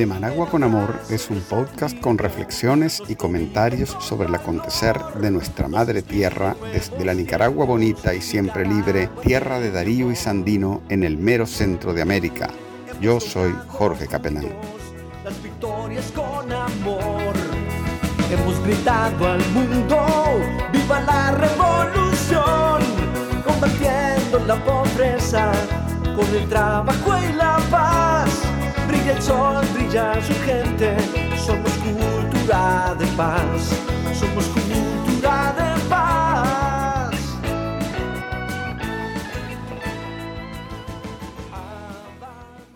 [0.00, 5.30] De Managua con Amor es un podcast con reflexiones y comentarios sobre el acontecer de
[5.30, 10.80] nuestra madre tierra desde la Nicaragua bonita y siempre libre, tierra de Darío y Sandino
[10.88, 12.48] en el mero centro de América.
[13.02, 14.48] Yo soy Jorge Capelán.
[15.22, 17.34] Las victorias con amor.
[18.30, 20.06] Hemos gritado al mundo,
[20.72, 22.80] viva la revolución,
[23.44, 25.52] combatiendo la pobreza
[26.16, 28.09] con el trabajo y la paz.
[29.00, 30.94] Brilla el sol, brilla su gente,
[31.46, 33.72] somos cultura de paz,
[34.12, 37.14] somos cultura de paz.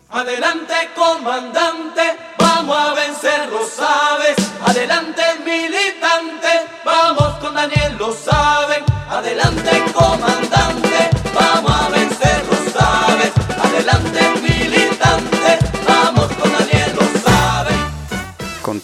[0.08, 4.36] Adelante comandante, vamos a vencer los sabes.
[4.64, 6.53] Adelante militante,
[6.86, 8.83] vamos con Daniel, lo saben.
[9.11, 10.94] Adelante comandante,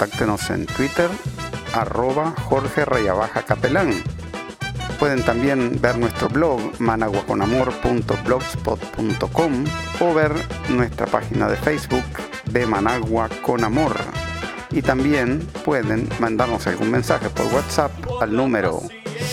[0.01, 1.11] Contáctenos en Twitter,
[1.75, 4.03] arroba Jorge Rayabaja Capelán.
[4.99, 9.65] Pueden también ver nuestro blog managuaconamor.blogspot.com
[10.01, 10.33] o ver
[10.71, 12.03] nuestra página de Facebook
[12.47, 13.95] de Managua con Amor.
[14.71, 17.93] Y también pueden mandarnos algún mensaje por WhatsApp
[18.23, 18.81] al número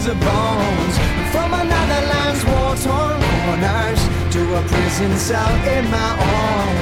[0.09, 0.95] of bones.
[1.33, 4.01] From another land's war-torn corners
[4.35, 6.75] To a prison cell in my own.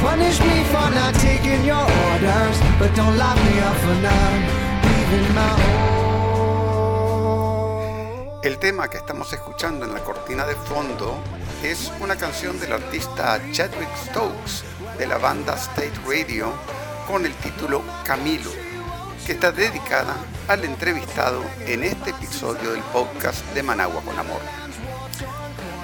[0.00, 4.68] Punish me for not taking your orders But don't lock me up for not
[8.42, 11.18] El tema que estamos escuchando en la cortina de fondo
[11.62, 14.64] es una canción del artista Chadwick Stokes
[14.98, 16.52] de la banda State Radio
[17.06, 18.50] con el título Camilo,
[19.28, 20.16] que está dedicada
[20.48, 24.40] al entrevistado en este episodio del podcast de Managua con Amor.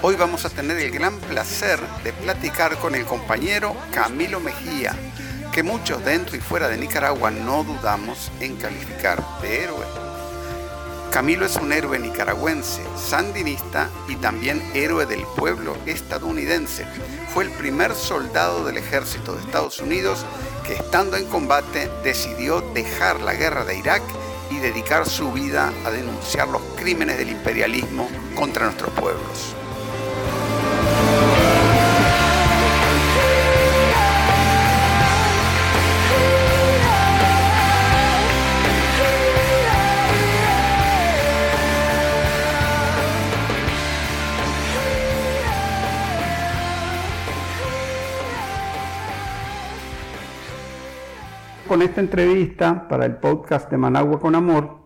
[0.00, 4.96] Hoy vamos a tener el gran placer de platicar con el compañero Camilo Mejía,
[5.52, 10.03] que muchos dentro y fuera de Nicaragua no dudamos en calificar de héroe.
[11.14, 16.84] Camilo es un héroe nicaragüense, sandinista y también héroe del pueblo estadounidense.
[17.32, 20.26] Fue el primer soldado del ejército de Estados Unidos
[20.66, 24.02] que estando en combate decidió dejar la guerra de Irak
[24.50, 29.54] y dedicar su vida a denunciar los crímenes del imperialismo contra nuestros pueblos.
[51.74, 54.78] Con esta entrevista para el podcast de Managua con Amor,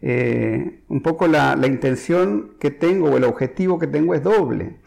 [0.00, 4.78] eh, un poco la, intención que tengo o el objetivo que tengo es doble.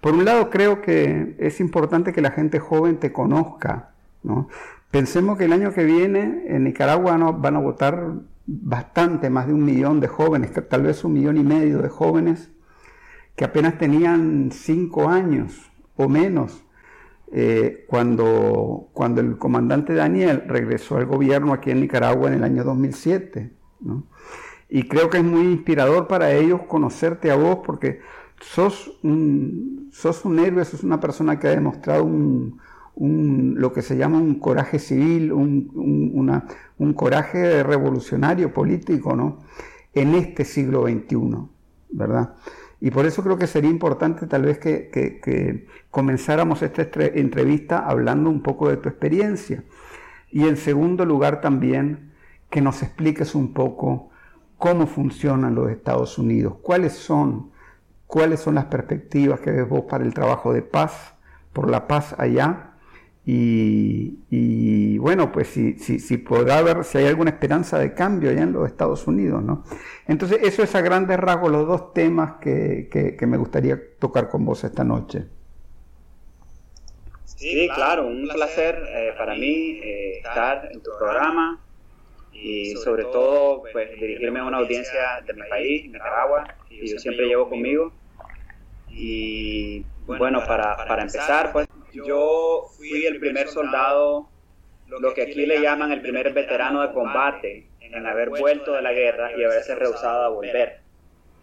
[0.00, 3.90] Por un lado, creo que es importante que la gente joven te conozca.
[4.22, 4.48] ¿no?
[4.92, 8.12] Pensemos que el año que viene en Nicaragua van a votar
[8.46, 12.52] bastante, más de un millón de jóvenes, tal vez un millón y medio de jóvenes
[13.34, 16.62] que apenas tenían cinco años o menos
[17.34, 22.62] eh, cuando, cuando el comandante Daniel regresó al gobierno aquí en Nicaragua en el año
[22.62, 23.52] 2007.
[23.80, 24.04] ¿no?
[24.68, 28.00] Y creo que es muy inspirador para ellos conocerte a vos porque
[28.40, 32.60] sos un, sos un héroe, sos una persona que ha demostrado un,
[33.56, 36.44] lo que se llama un coraje civil, un,
[36.78, 39.38] un coraje revolucionario político ¿no?
[39.94, 41.48] en este siglo XXI,
[41.90, 42.34] ¿verdad?
[42.82, 46.82] Y por eso creo que sería importante tal vez que, que- comenzáramos esta
[47.14, 49.62] entrevista hablando un poco de tu experiencia.
[50.32, 52.12] Y en segundo lugar también
[52.50, 54.10] que nos expliques un poco
[54.58, 57.52] cómo funcionan los Estados Unidos, cuáles son,
[58.08, 61.14] cuáles son las perspectivas que ves vos para el trabajo de paz,
[61.52, 62.71] por la paz allá,
[63.24, 68.30] Y, y bueno, pues si, si, si podrá haber, si hay alguna esperanza de cambio
[68.30, 69.64] allá en los Estados Unidos, ¿no?
[70.08, 74.28] Entonces, eso es a grandes rasgos los dos temas que, que, que me gustaría tocar
[74.28, 75.26] con vos esta noche.
[77.24, 81.60] Sí, claro, un placer eh, para mí eh, estar en tu programa
[82.32, 87.26] y sobre todo pues dirigirme a una audiencia de mi país, Nicaragua, y yo siempre
[87.26, 87.92] llevo conmigo.
[88.88, 94.28] Y bueno, para, para empezar, pues yo fui el primer soldado,
[94.86, 98.92] lo que aquí le llaman el primer veterano de combate, en haber vuelto de la
[98.92, 100.80] guerra y haberse rehusado a volver.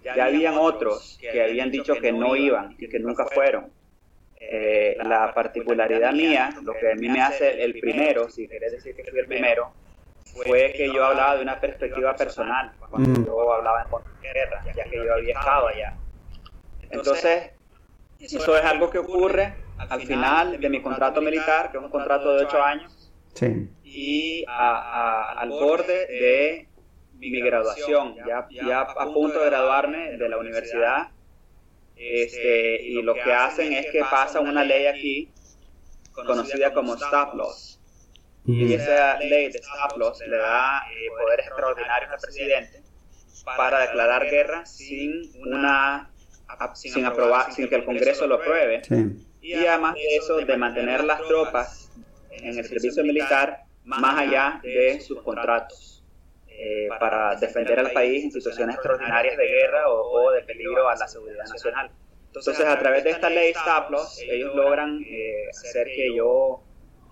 [0.01, 3.71] Ya habían otros que habían dicho que no iban y que nunca fueron.
[4.41, 8.95] Eh, la particularidad mía, lo que a mí me hace el primero, si querés decir
[8.95, 9.73] que fui el primero,
[10.23, 13.25] fue que yo hablaba de una perspectiva personal, cuando Mm.
[13.25, 15.93] yo hablaba en contra de la guerra, ya que yo había estado allá.
[16.89, 17.51] Entonces,
[18.19, 22.35] eso es algo que ocurre al final de mi contrato militar, que es un contrato
[22.35, 26.67] de ocho años, Sí, y a- a- al borde de
[27.13, 31.09] mi graduación, ya, ya a punto de graduarme de la universidad.
[31.95, 35.31] Este, y lo que hacen es que pasan una ley aquí
[36.13, 37.79] conocida como stop loss.
[38.45, 42.83] Y esa ley de stop loss le da eh, poderes extraordinarios al presidente
[43.57, 46.09] para declarar guerra sin una
[46.73, 48.81] sin aprobar sin que el Congreso lo apruebe.
[48.83, 51.91] Sí, y además de eso de mantener las tropas
[52.31, 56.03] en el servicio militar más allá de sus contratos
[56.47, 61.07] eh, para defender al país en situaciones extraordinarias de guerra o, de peligro a la
[61.07, 61.89] seguridad nacional.
[62.27, 66.61] Entonces, a través de esta ley stop loss, ellos logran eh, hacer que yo,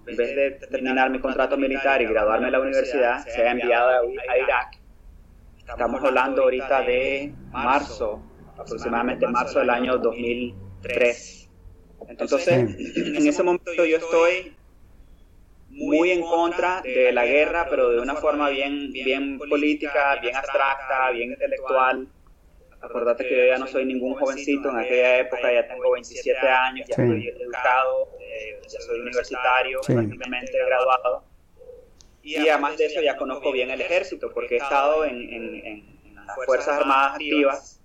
[0.06, 4.38] en vez de terminar mi contrato militar y graduarme en la universidad, sea enviado a
[4.38, 4.80] Irak.
[5.58, 8.22] Estamos hablando ahorita de marzo,
[8.58, 11.47] aproximadamente marzo del año 2003.
[12.08, 14.54] Entonces, en ese momento yo estoy
[15.70, 21.12] muy en contra de la guerra, pero de una forma bien, bien política, bien abstracta,
[21.12, 22.08] bien intelectual.
[22.80, 26.88] Acordate que yo ya no soy ningún jovencito, en aquella época ya tengo 27 años,
[26.88, 27.02] ya Sí.
[27.02, 29.94] estoy educado, eh, ya soy universitario, Sí.
[29.94, 31.24] prácticamente graduado.
[32.24, 36.00] Y además de eso ya conozco bien el ejército, porque he estado en, en- en-
[36.06, 37.77] en las Fuerzas Armadas activas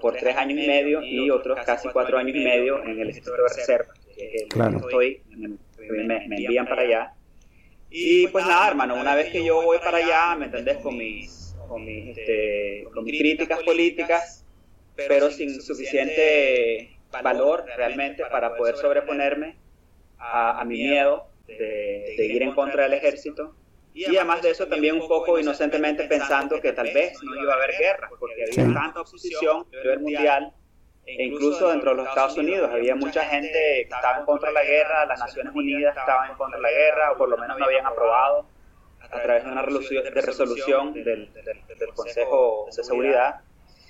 [0.00, 3.32] por tres años y medio y otros casi cuatro años y medio en el Ejército
[3.32, 4.78] de Reserva, que es el que Claro.
[4.78, 5.48] estoy, me,
[6.04, 7.12] me- me envían para allá.
[7.90, 10.78] Y pues nada, hermano, una vez que yo voy para allá, ¿me entendés?
[10.78, 14.44] Con mis, con mis, este, con mis críticas políticas,
[14.96, 16.90] pero sin suficiente
[17.22, 19.56] valor realmente para poder sobreponerme
[20.18, 23.54] a, a mi miedo de, de ir en contra del ejército.
[23.96, 27.56] Y además de eso también un poco inocentemente pensando que tal vez no iba a
[27.56, 28.74] haber guerra, porque había Sí.
[28.74, 30.52] tanta oposición a nivel mundial,
[31.06, 34.54] e incluso dentro de los Estados Unidos había mucha gente que estaba en contra de
[34.54, 37.56] la guerra, las Naciones Unidas estaban en contra de la guerra, o por lo menos
[37.58, 38.48] no habían aprobado
[39.00, 43.42] a través de una resolución del, del- del Consejo de Seguridad,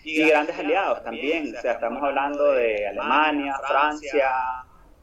[0.02, 4.30] y grandes aliados también, o sea, estamos hablando de Alemania, Francia,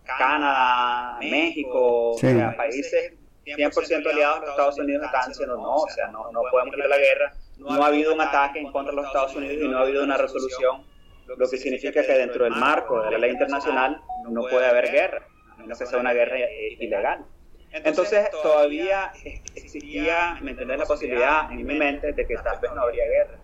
[0.05, 2.27] Canadá, México, Sí.
[2.27, 3.13] o sea, países
[3.45, 6.87] 100% aliados los Estados Unidos están diciendo no, o sea, no, no podemos ir a
[6.87, 9.77] la guerra, no ha habido un ataque en contra de los Estados Unidos y no
[9.77, 10.83] ha habido una resolución,
[11.25, 15.25] lo que significa que dentro del marco de la ley internacional no puede haber guerra,
[15.51, 17.25] a menos que sea una guerra eh, ilegal.
[17.71, 19.13] Entonces todavía
[19.55, 20.77] existía, ¿me entendés?
[20.77, 23.37] La posibilidad en mi mente de que tal vez no habría guerra.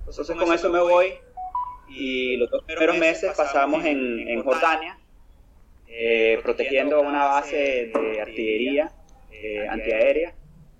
[0.00, 1.14] Entonces con eso me voy
[1.88, 4.98] y los dos primeros meses pasamos en, en Jordania,
[5.86, 8.92] eh, protegiendo una base de artillería
[9.42, 10.34] eh, antiaérea.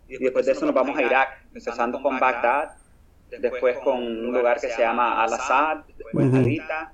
[0.09, 2.73] Y después de eso nos vamos a Irak, empezando con Bagdad,
[3.31, 6.37] después con un lugar que se llama Al-Assad, después Ujú.
[6.37, 6.93] Haditha,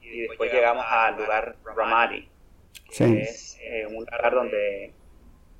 [0.00, 2.28] y después llegamos al lugar Ramadi,
[2.88, 3.04] que Sí.
[3.18, 4.92] es eh, un lugar donde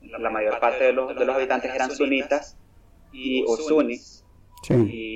[0.02, 2.56] la mayor parte de los, de los habitantes eran sunitas
[3.12, 4.24] y, o sunis,
[4.62, 5.15] sí, y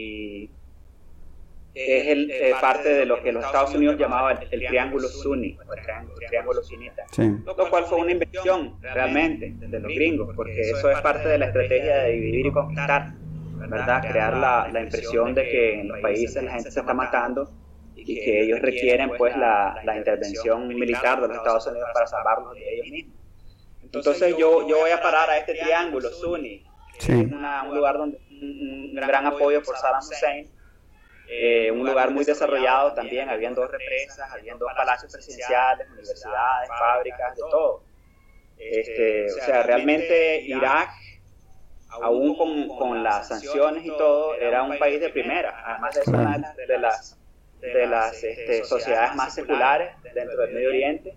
[1.75, 5.57] es el, eh, parte de lo que los Estados Unidos llamaban el, el triángulo suní,
[5.69, 9.93] o el triángulo, el triángulo sunita sí, lo cual fue una invención realmente de los
[9.93, 13.13] gringos, porque eso es parte de la estrategia de dividir y conquistar,
[13.69, 14.03] ¿verdad?
[14.11, 17.51] Crear la, la impresión de que en los países la gente se está matando
[17.95, 22.55] y que ellos requieren pues la, la intervención militar de los Estados Unidos para salvarlos
[22.55, 23.17] de ellos mismos.
[23.83, 27.13] Entonces yo, yo voy a parar a este triángulo Sunni, que Sí.
[27.13, 30.49] es una- un lugar donde un, un gran apoyo por Saddam Hussein,
[31.33, 37.37] eh, un lugar muy desarrollado también, habían dos represas, habían dos palacios presidenciales, universidades, fábricas,
[37.37, 37.85] de todo.
[38.59, 40.91] Este, o sea, realmente Irak,
[42.03, 45.63] aún con, con las sanciones y todo, era un país de primera.
[45.65, 47.19] Además de una de las, de las,
[47.61, 51.15] de las este, sociedades más seculares dentro del Medio Oriente.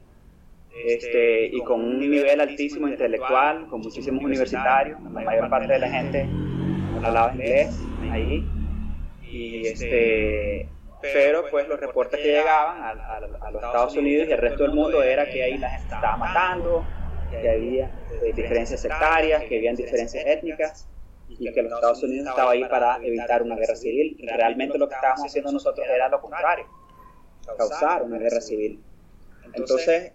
[0.85, 5.89] este, y con un nivel altísimo intelectual, con muchísimos universitarios, la mayor parte de la
[5.89, 6.27] gente
[7.03, 7.79] hablaba inglés
[8.11, 8.47] ahí,
[9.33, 10.69] y este,
[11.01, 14.63] pero pues los reportes que llegaban a, a- a los Estados Unidos y al resto
[14.63, 16.85] del mundo era que ahí la gente estaba matando,
[17.41, 20.87] que había eh, diferencias sectarias, que habían diferencias étnicas
[21.27, 24.17] y que los Estados Unidos estaba ahí para evitar una guerra civil.
[24.37, 26.65] Realmente lo que estábamos haciendo nosotros era lo contrario,
[27.57, 28.83] causar una guerra civil.
[29.53, 30.13] Entonces,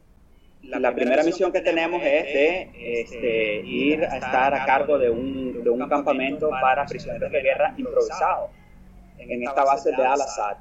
[0.62, 2.70] la primera misión que tenemos es de
[3.02, 7.74] este, ir a estar a cargo de un, de un campamento para prisioneros de guerra
[7.76, 8.50] improvisado
[9.18, 10.56] en esta base de Al-Assad,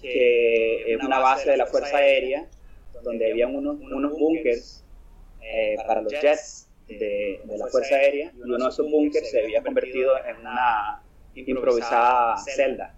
[0.00, 2.46] que es una base de la Fuerza Aérea,
[3.02, 4.84] donde había unos, unos búnkers
[5.42, 9.42] eh, para los jets de, de la Fuerza Aérea, y uno de esos búnkers se
[9.42, 11.02] había convertido en una
[11.34, 12.94] improvisada celda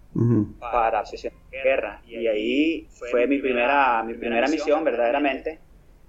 [0.61, 2.02] para prisioneros de guerra.
[2.06, 5.61] Y ahí fue mi primera, mi primera misión, verdaderamente.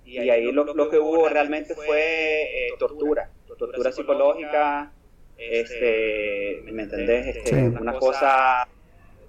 [0.05, 4.91] Y ahí lo, lo que hubo realmente fue eh, tortura, tortura psicológica,
[5.39, 7.27] este, ¿me entendés?
[7.37, 7.55] Este, Sí.
[7.55, 8.67] Una cosa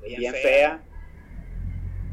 [0.07, 0.83] bien fea,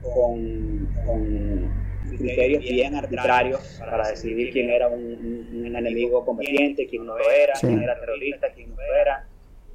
[0.02, 1.78] con, con
[2.18, 7.30] criterios bien arbitrarios para decidir quién era un, un- un enemigo combatiente, quién no lo
[7.30, 7.68] era, Sí.
[7.68, 9.28] quién era terrorista, quién no lo era.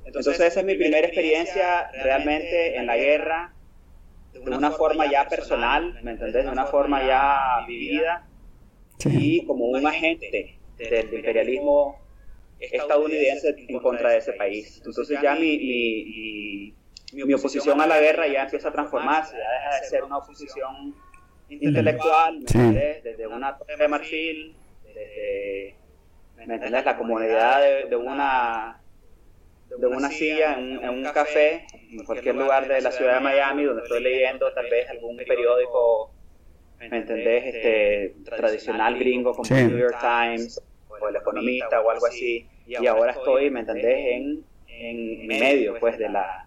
[0.04, 3.54] Entonces esa es mi primera experiencia realmente en la guerra,
[4.32, 6.44] de una forma ya personal, ¿me entendés?
[6.44, 8.26] De una forma ya vivida
[8.98, 9.10] Sí.
[9.42, 12.00] y como un agente del imperialismo
[12.70, 14.82] estadounidense en contra de ese país.
[14.84, 16.74] Entonces ya mi, mi,
[17.14, 20.18] mi, mi oposición a la guerra ya empieza a transformarse, ya deja de ser una
[20.18, 20.94] oposición
[21.48, 22.58] intelectual, ¿me Sí.
[22.58, 23.02] entendés?
[23.04, 25.74] Desde una torre de marfil, desde,
[26.36, 26.84] ¿me entendés?
[26.84, 28.78] La comunidad de, de una
[29.78, 33.20] de una silla en, un- en un café, en cualquier lugar de la ciudad de
[33.20, 36.12] Miami, donde estoy leyendo tal vez algún periódico,
[36.78, 37.54] ¿me entendés?
[37.54, 39.54] Este, tradicional gringo como Sí.
[39.54, 42.46] el New York Times o el Economista o algo así,
[42.80, 43.98] y ahora estoy, ¿me entendés?
[44.12, 46.46] En, en, medio, pues, de la,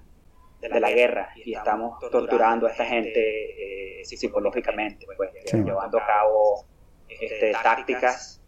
[0.61, 1.29] de la guerra.
[1.35, 5.57] y estamos torturando a esta gente eh, psicológicamente, pues, Sí.
[5.57, 6.65] llevando a cabo
[7.07, 8.41] este, tácticas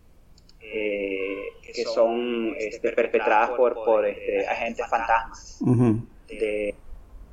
[0.61, 5.59] eh, que son este, perpetradas por, por este, agentes fantasmas
[6.27, 6.75] de,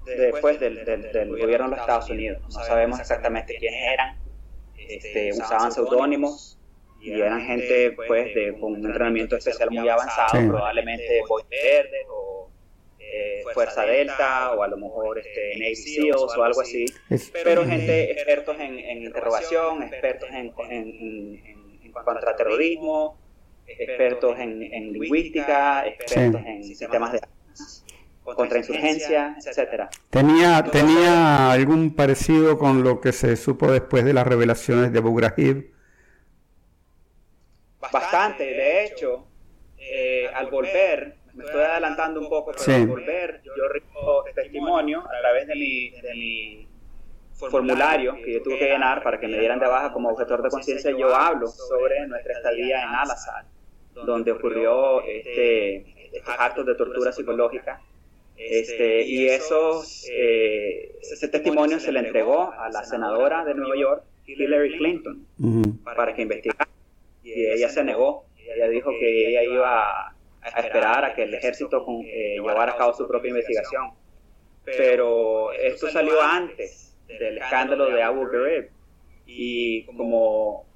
[0.05, 2.43] de- después del, del- del gobierno de los Estados Unidos.
[2.43, 4.19] No sabemos exactamente quiénes eran,
[4.77, 6.59] este, usaban seudónimos
[7.05, 10.47] y eran gente pues de, con un entrenamiento especial muy avanzado, Sí.
[10.49, 12.51] probablemente Boy Verde o
[12.99, 17.65] eh, Fuerza Delta o a lo mejor este, Navy SEALs o algo así Es- pero
[17.67, 20.89] gente expertos en, en interrogación, expertos en, en,
[21.45, 23.19] en- en contraterrorismo,
[23.67, 26.49] expertos en, en lingüística, expertos Sí.
[26.49, 27.21] en sistemas de
[28.25, 29.91] contrainsurgencia, etcétera.
[30.11, 35.15] ¿Tenía, ¿Tenía algún parecido con lo que se supo después de las revelaciones de Abu
[35.15, 35.74] Ghraib?
[37.93, 39.27] Bastante, de hecho,
[39.79, 42.73] eh, al volver, me estoy adelantando un poco, pero Sí.
[42.73, 46.69] al volver yo rindo testimonio a través de mi, de mi
[47.35, 50.49] formulario que yo tuve que llenar para que me dieran de baja como objetor de
[50.51, 53.45] conciencia, yo hablo sobre nuestra estadía en Al-Assad,
[53.95, 57.81] donde ocurrió este, estos actos de tortura psicológica.
[58.37, 64.03] Este, y esos, eh, ese testimonio se le entregó a la senadora de Nueva York,
[64.27, 65.27] Hillary Clinton,
[65.85, 66.69] para que investigara.
[67.25, 68.27] Y ella se negó.
[68.37, 70.09] Ella dijo que ella iba
[70.43, 73.93] a esperar a que el ejército con- eh, llevara a cabo su propia investigación.
[74.65, 78.71] Pero esto salió antes del escándalo de Abu Ghraib.
[79.27, 80.67] Y como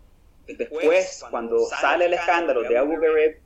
[0.46, 3.36] después, cuando sale el escándalo de Abu Ghraib,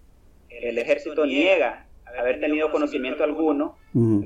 [0.50, 1.86] el ejército niega
[2.18, 3.78] haber tenido conocimiento alguno,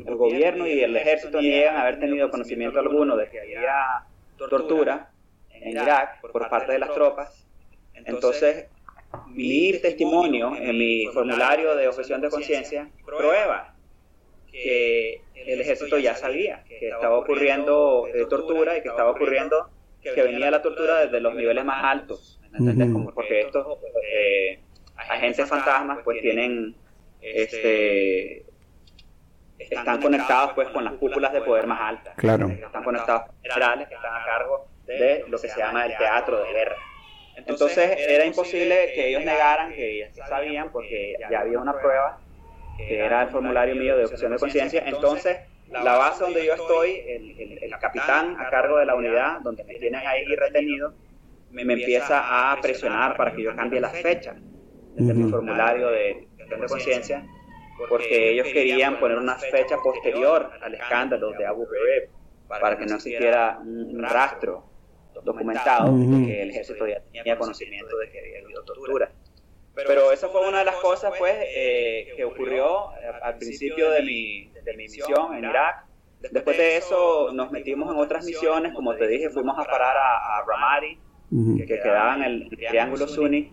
[0.06, 4.04] el gobierno y el ejército niegan haber tenido conocimiento alguno de que había
[4.37, 5.11] tortura
[5.50, 7.46] en Irak por parte de las tropas.
[8.05, 8.67] Entonces,
[9.29, 13.75] mi testimonio en mi formulario de objeción de conciencia prueba
[14.50, 19.71] que el ejército ya sabía que estaba ocurriendo eh, tortura y que estaba ocurriendo
[20.03, 22.41] que venía la tortura desde los niveles más altos.
[22.59, 22.93] Ujú.
[22.93, 24.61] Como porque estos eh,
[24.97, 26.75] agentes fantasmas pues tienen
[27.21, 28.45] este
[29.59, 32.49] están conectados pues con las cúpulas de poder más altas Claro.
[32.49, 36.43] están conectados con generales que están a cargo de lo que se llama el teatro
[36.45, 36.76] de guerra
[37.45, 42.19] entonces era imposible que ellos negaran que ya sabían porque ya había una prueba
[42.76, 44.83] que era el formulario mío de objeción de conciencia.
[44.87, 45.38] entonces
[45.69, 49.64] la base donde yo estoy el, el- el capitán a cargo de la unidad donde
[49.64, 50.95] me tienen ahí retenido
[51.50, 54.35] me, me empieza a presionar para que yo cambie la fecha
[54.95, 57.26] de mi formulario de objeción de conciencia
[57.90, 62.09] porque ellos querían poner una fecha posterior al escándalo de Abu Ghraib
[62.49, 64.71] para que no existiera un rastro
[65.25, 66.26] documentado Ujú.
[66.26, 69.11] que el ejército ya tenía conocimiento de que había habido tortura.
[69.75, 72.90] Pero esa fue una de las cosas pues eh, que ocurrió
[73.23, 75.85] al principio de mi, de mi misión en Irak.
[76.30, 80.38] Después de eso nos metimos en otras misiones, como te dije, fuimos a parar a,
[80.38, 80.99] a Ramadi,
[81.30, 81.58] Ujú.
[81.58, 83.52] que quedaba en el Triángulo Sunni,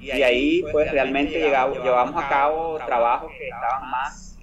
[0.00, 4.38] y ahí pues realmente llegamos, llevamos a cabo trabajos que estaban más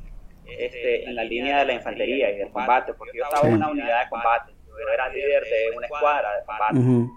[0.46, 3.70] este, en la línea de la infantería y del combate, porque yo estaba en una
[3.70, 7.12] unidad de combate, yo era líder de una escuadra de combate, Ujú.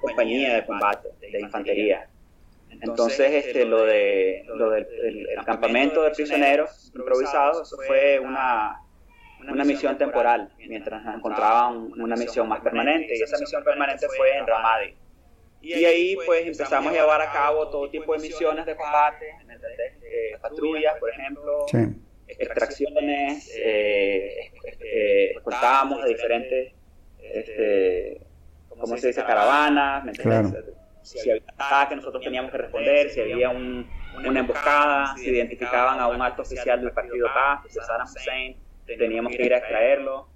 [0.00, 2.08] compañía de combate de infantería.
[2.80, 8.80] Entonces, este, lo de lo del el- el campamento de prisioneros improvisados, eso fue una,
[9.40, 14.36] una misión temporal, mientras nos encontraban una misión más permanente, y esa misión permanente fue
[14.36, 14.96] en Ramadi.
[15.60, 19.54] Y ahí pues empezamos a llevar a cabo todo tipo de misiones de combate, ¿me
[19.54, 19.92] entendés?
[20.02, 21.78] Eh, patrullas, por ejemplo, Sí.
[22.28, 24.50] Extracciones, eh,
[24.80, 26.72] eh, escoltábamos a diferentes,
[27.22, 28.20] este,
[28.68, 30.12] ¿cómo se dice?, caravanas, ¿me?
[30.12, 30.52] Claro.
[31.02, 33.86] Si había un ataque, nosotros teníamos que responder, si había un-
[34.26, 39.34] una emboscada, si identificaban a un alto oficial del partido Paz, de Saddam Hussein, teníamos
[39.36, 40.28] que ir a extraerlo.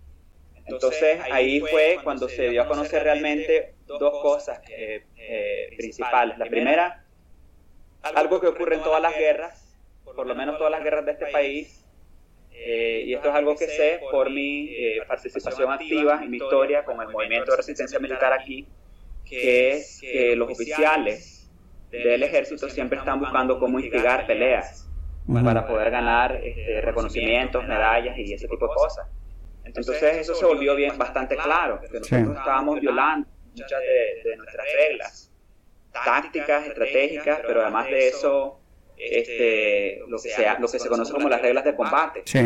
[0.66, 6.36] Entonces ahí fue cuando se dio a conocer realmente dos cosas eh, eh, principales.
[6.36, 7.04] La primera,
[8.02, 9.67] algo que ocurre en todas las guerras,
[10.14, 11.84] por lo menos todas las guerras de este país,
[12.52, 16.84] eh, y esto es algo que sé por mi eh, participación activa en mi historia
[16.84, 18.66] con el movimiento de resistencia militar aquí,
[19.24, 21.50] que es que los oficiales
[21.90, 24.88] del ejército siempre están buscando cómo instigar peleas
[25.44, 29.06] para poder ganar este, reconocimientos, medallas y ese tipo de cosas.
[29.64, 32.38] Entonces eso se volvió bien bastante claro, que nosotros Sí.
[32.38, 35.32] estábamos violando muchas de, de nuestras reglas
[35.92, 38.60] tácticas, estratégicas, pero además de eso,
[38.98, 42.22] este, lo, que sea, lo que se conoce como las reglas de combate.
[42.24, 42.40] Sí.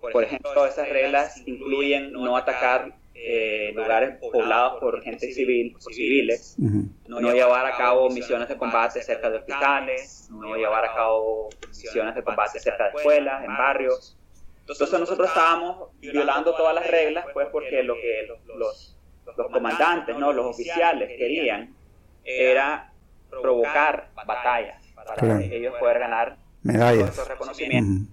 [0.00, 6.56] Por ejemplo, esas reglas incluyen no atacar eh, lugares poblados por gente civil, por civiles,
[6.58, 12.14] no llevar a cabo misiones de combate cerca de hospitales, no llevar a cabo misiones
[12.14, 14.18] de combate cerca de escuelas, en barrios.
[14.60, 18.96] Entonces nosotros estábamos violando todas las reglas, pues porque lo que los, los,
[19.36, 21.74] los comandantes, no, los oficiales querían
[22.24, 22.92] era
[23.30, 25.40] provocar batallas para Claro.
[25.40, 27.10] ellos poder ganar Medallas.
[27.10, 28.08] esos reconocimientos.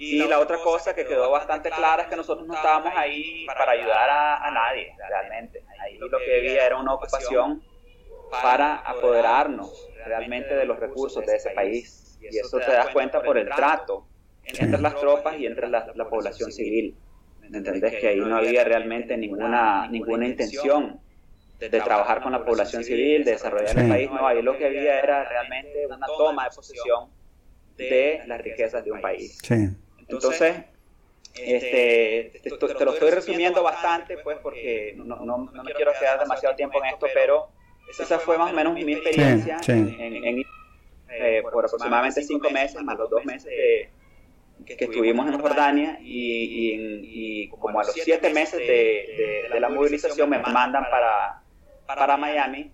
[0.00, 3.72] Y la otra cosa que quedó bastante clara es que nosotros no estábamos ahí para
[3.72, 5.64] ayudar a, a nadie, realmente.
[5.80, 7.62] Ahí lo que había era una ocupación
[8.30, 12.16] para apoderarnos realmente de los recursos de ese país.
[12.20, 14.06] Y eso te das cuenta por el trato
[14.44, 16.96] entre las tropas y entre la, la población civil.
[17.42, 17.96] ¿Entendés?
[17.96, 21.00] Que ahí no había realmente ninguna, ninguna intención
[21.58, 23.88] de trabajar con la población civil, de desarrollar el Sí.
[23.90, 24.10] país.
[24.10, 27.10] No, ahí lo que había era realmente una toma de posesión
[27.76, 29.38] de las riquezas de un país.
[29.42, 29.68] Sí.
[30.08, 30.54] Entonces,
[31.34, 35.92] este, te, te- te lo estoy resumiendo bastante, pues, porque no, no, no me quiero
[35.98, 37.48] quedar demasiado tiempo en esto, pero
[37.98, 39.96] esa fue más o menos mi experiencia Sí, sí.
[40.00, 40.42] en, en-
[41.10, 43.50] eh, por aproximadamente cinco meses, más los dos meses
[44.66, 49.48] que, que estuvimos en Jordania, y, y, y como a los siete meses de, de-
[49.52, 51.42] de la movilización me mandan para,
[51.96, 52.70] para Miami,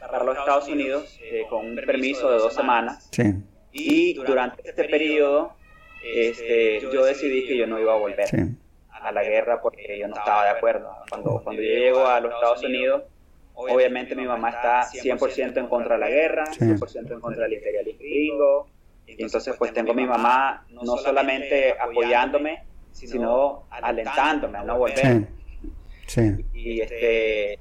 [0.00, 3.08] para los Estados Unidos, eh, con un permiso de dos semanas.
[3.12, 3.34] Sí.
[3.72, 5.54] Y durante este periodo,
[6.02, 8.38] este, yo decidí que yo no iba a volver Sí.
[8.90, 10.90] a la guerra porque yo no estaba de acuerdo.
[11.10, 13.02] Cuando, cuando yo llego a los Estados Unidos,
[13.54, 16.60] obviamente mi mamá está 100% en contra de la guerra, Sí.
[16.64, 18.68] 100% en contra del imperialismo gringo.
[19.06, 25.26] Y entonces pues tengo a mi mamá no solamente apoyándome, sino alentándome a no volver.
[26.06, 26.20] Sí.
[26.22, 26.44] Sí.
[26.54, 27.58] Y este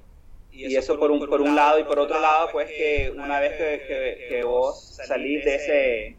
[0.68, 3.54] y eso por un, por un lado y por otro lado pues que una vez
[3.54, 6.18] que, que- que vos salís de ese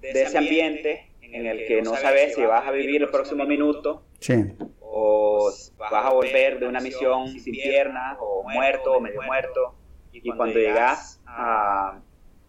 [0.00, 4.04] de ese ambiente en el que no sabes si vas a vivir el próximo minuto
[4.20, 4.34] Sí.
[4.80, 9.74] o vas a volver de una misión sin piernas o muerto o medio muerto
[10.12, 12.00] y cuando llegas a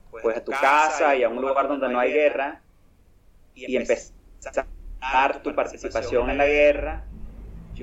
[0.09, 2.63] pues a tu casa y a un lugar donde no hay guerra
[3.53, 4.15] y empezar
[5.43, 7.05] tu participación en la guerra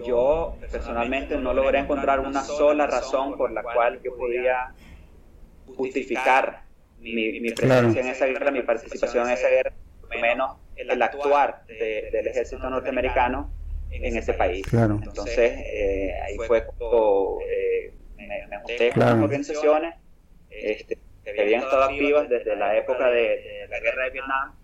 [0.05, 4.73] yo personalmente no logré encontrar una sola razón por la cual yo podía
[5.77, 6.63] justificar
[7.01, 9.73] mi, mi presencia en esa guerra, mi participación en esa guerra,
[10.21, 13.51] menos el actuar de- del ejército norteamericano
[13.91, 14.67] en ese país.
[14.67, 14.99] Claro.
[15.03, 19.95] Entonces, eh, ahí fue cuando eh, me, me junté con unas organizaciones
[20.51, 24.55] este, que habían estado activas desde la época de, de la guerra de Vietnam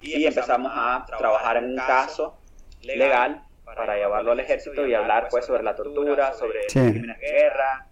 [0.00, 2.38] y empezamos a trabajar en un caso
[2.82, 6.78] legal para llevarlo al ejército y hablar pues sobre la tortura, sobre Sí.
[6.78, 7.86] los crímenes de guerra,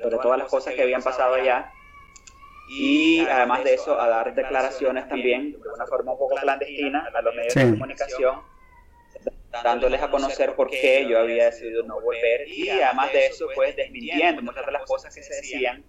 [0.00, 1.70] sobre todas las cosas que habían pasado allá
[2.70, 7.22] y además de eso a dar declaraciones también de una forma un poco clandestina a
[7.22, 7.60] los medios Sí.
[7.60, 8.40] de comunicación
[9.64, 13.74] dándoles a conocer por qué yo había decidido no volver y además de eso, pues
[13.74, 15.84] desmintiendo muchas de las cosas que se decían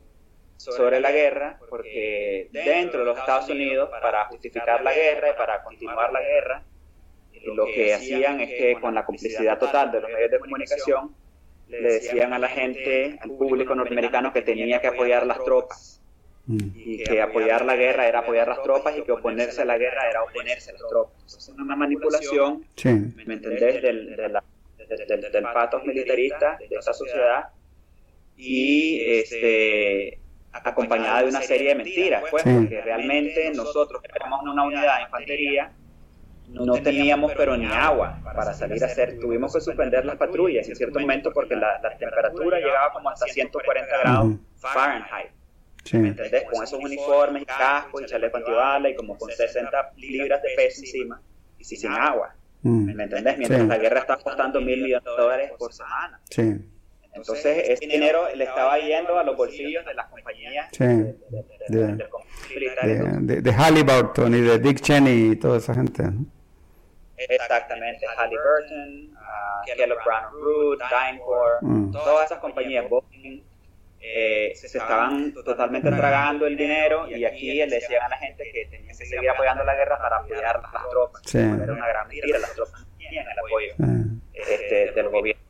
[0.56, 5.62] sobre la guerra, porque dentro de los Estados Unidos, para justificar la guerra y para
[5.64, 6.64] continuar la guerra,
[7.46, 11.16] lo que hacían es que con la complicidad total de los medios de comunicación,
[11.68, 15.96] le decían a la gente, al público norteamericano, que tenía que apoyar las tropas
[16.48, 16.58] Mm.
[16.76, 20.10] y que apoyar la guerra era apoyar las tropas y que oponerse a la guerra
[20.10, 21.14] era oponerse a las tropas.
[21.38, 22.90] Es una manipulación, Sí.
[22.90, 24.34] ¿me entendés?, del, del,
[25.08, 27.50] del- del patos militarista de esa sociedad
[28.36, 30.18] y este
[30.52, 32.50] acompañada de una serie de mentiras, pues, Sí.
[32.52, 35.72] porque realmente nosotros que éramos una unidad de infantería
[36.52, 40.76] no teníamos pero ni agua para salir a hacer, tuvimos que suspender las patrullas en
[40.76, 44.34] cierto momento porque la, la temperatura llegaba como hasta 140 grados.
[44.58, 45.32] Fahrenheit.
[45.84, 45.98] Sí.
[45.98, 46.44] ¿Me entendés?
[46.44, 50.82] Con esos uniformes y cascos y chaleco antibala y como con 60 libras de peso
[50.82, 51.22] encima
[51.58, 52.36] y sin agua.
[52.64, 52.94] Mm.
[52.96, 53.38] ¿Me entendés?
[53.38, 53.68] Mientras Sí.
[53.68, 56.20] la guerra está costando mil millones de dólares por semana.
[56.30, 56.58] Sí.
[57.14, 60.84] Entonces, ese dinero le estaba yendo a los bolsillos de las compañías Sí.
[60.84, 61.16] de-
[61.70, 61.98] de-
[63.22, 66.04] de- De- Halliburton y de Dick Cheney y toda esa gente.
[66.04, 66.26] ¿no?
[67.28, 71.92] Exactamente, Halliburton, uh, Kellogg Brown Root, DynCorp, Mm.
[71.92, 73.44] todas esas compañías, Boeing,
[74.02, 78.66] eh, se estaban totalmente tragando el dinero y aquí le decían a la gente que
[78.68, 81.22] tenían que seguir apoyando la guerra para apoyar a las tropas.
[81.26, 81.38] Sí.
[81.38, 85.44] Era una gran mentira, las tropas no tenían el apoyo Ah, este, del gobierno.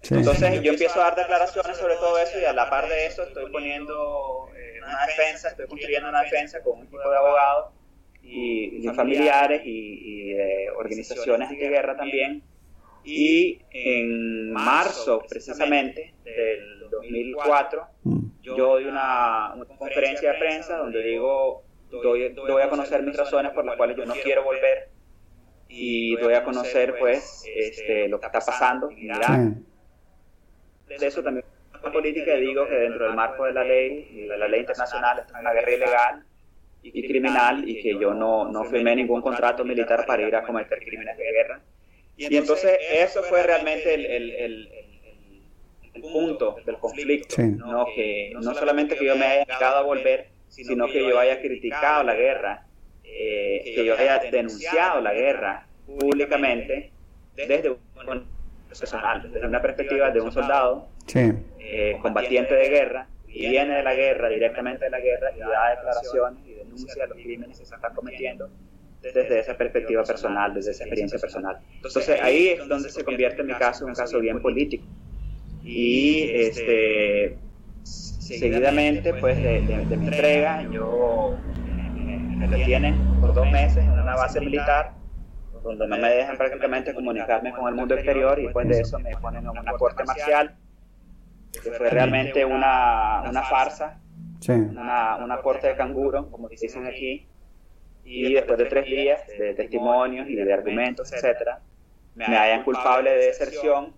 [0.00, 0.14] sí.
[0.14, 3.24] Entonces yo empiezo a dar declaraciones sobre todo eso y a la par de eso
[3.24, 7.72] estoy poniendo eh, una defensa, estoy construyendo una defensa con un equipo de abogados
[8.22, 12.42] y, familiares y, y de organizaciones antiguerra también.
[13.04, 18.26] Y en marzo precisamente del 2004 Mm.
[18.42, 23.52] yo doy una, una conferencia de prensa donde digo, doy, doy a conocer mis razones
[23.52, 24.88] por las cuales yo no quiero volver
[25.68, 29.40] y doy a conocer pues este, lo que está pasando en Irak
[30.86, 31.46] de eso también
[31.92, 35.52] política digo que dentro del marco de la ley de la ley internacional es una
[35.52, 36.24] guerra ilegal
[36.82, 40.78] y criminal y que yo no, no firmé ningún contrato militar para ir a cometer
[40.80, 41.60] crímenes de guerra.
[42.16, 45.42] Y entonces eso fue realmente el, el- el- el-
[45.94, 47.42] el punto del conflicto, Sí.
[47.42, 47.86] ¿no?
[47.94, 52.02] que no solamente que yo me haya negado a volver, sino que yo haya criticado
[52.02, 52.66] la guerra,
[53.04, 56.90] eh, que yo haya denunciado la guerra públicamente
[57.36, 57.78] desde un
[58.68, 61.32] personal, desde una perspectiva de un soldado Sí.
[61.58, 65.70] eh, combatiente de guerra, y viene de la guerra, directamente de la guerra, y da
[65.70, 68.50] declaraciones denuncia los crímenes que se están cometiendo
[69.02, 71.58] desde esa perspectiva personal, desde esa experiencia personal.
[71.76, 74.84] Entonces ahí es donde se convierte mi caso en un caso bien político.
[75.64, 77.36] Y este,
[77.84, 81.36] seguidamente, pues de, de- de mi entrega, yo
[81.94, 84.92] me, me retienen por dos meses en una base militar
[85.62, 89.16] donde no me dejan prácticamente comunicarme con el mundo exterior y después de eso me
[89.16, 90.56] ponen en una corte marcial
[91.52, 94.00] que fue realmente una, una farsa,
[94.42, 94.52] Sí.
[94.52, 97.28] una, una corte de canguro, como dicen aquí,
[98.04, 101.60] y después de tres días de testimonios y de argumentos, etcétera,
[102.16, 103.94] me hallan culpable de deserción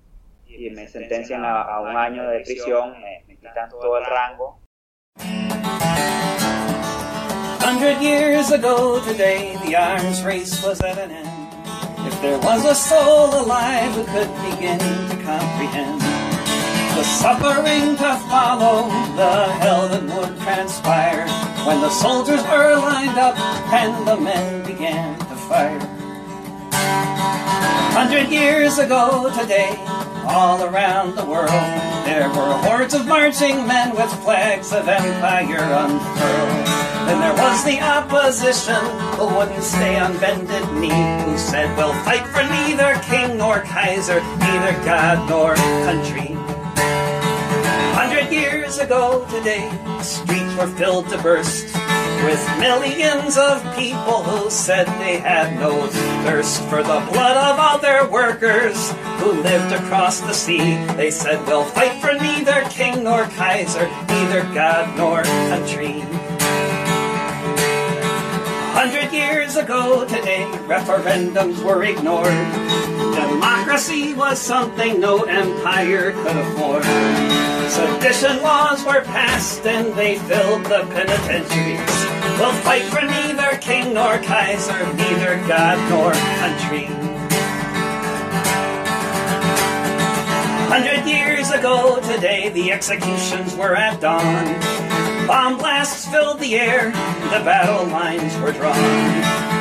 [0.46, 4.60] y me sentencian a, a un año de prisión, me, me quitan todo el rango
[7.64, 12.06] Hundred years ago today, the arms race was at an end.
[12.06, 16.13] If there was a soul alive who could begin to comprehend
[16.94, 21.26] the suffering to follow, the hell that would transpire
[21.66, 23.36] when the soldiers were lined up
[23.72, 25.80] and the men began to fire.
[27.94, 29.74] Hundred years ago today,
[30.28, 31.50] all around the world,
[32.06, 36.66] there were hordes of marching men with flags of empire unfurled.
[37.08, 38.82] Then there was the opposition
[39.18, 44.20] who wouldn't stay on bended knee, who said, We'll fight for neither king nor Kaiser,
[44.38, 46.43] neither God nor country.
[46.76, 49.70] Hundred years ago today,
[50.02, 51.74] streets were filled to burst
[52.24, 55.86] with millions of people who said they had no
[56.24, 60.76] thirst for the blood of other workers who lived across the sea.
[60.96, 66.02] They said, We'll fight for neither king nor Kaiser, neither God nor country.
[68.74, 72.34] Hundred years ago today, referendums were ignored.
[73.14, 76.82] Democracy was something no empire could afford.
[77.70, 82.04] Sedition laws were passed and they filled the penitentiaries.
[82.40, 86.86] We'll fight for neither king nor Kaiser, neither God nor country.
[90.68, 95.13] Hundred years ago today, the executions were at dawn.
[95.26, 98.74] Bomb blasts filled the air, the battle lines were drawn.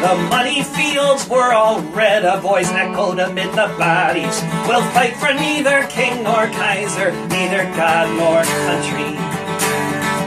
[0.02, 4.42] The muddy fields were all red, a voice echoed amid the bodies.
[4.68, 9.18] We'll fight for neither king nor kaiser, neither god nor country.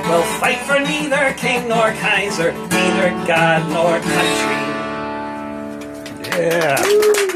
[0.09, 4.57] We'll fight for neither king nor kaiser, neither god nor country.
[6.41, 7.36] Yeah.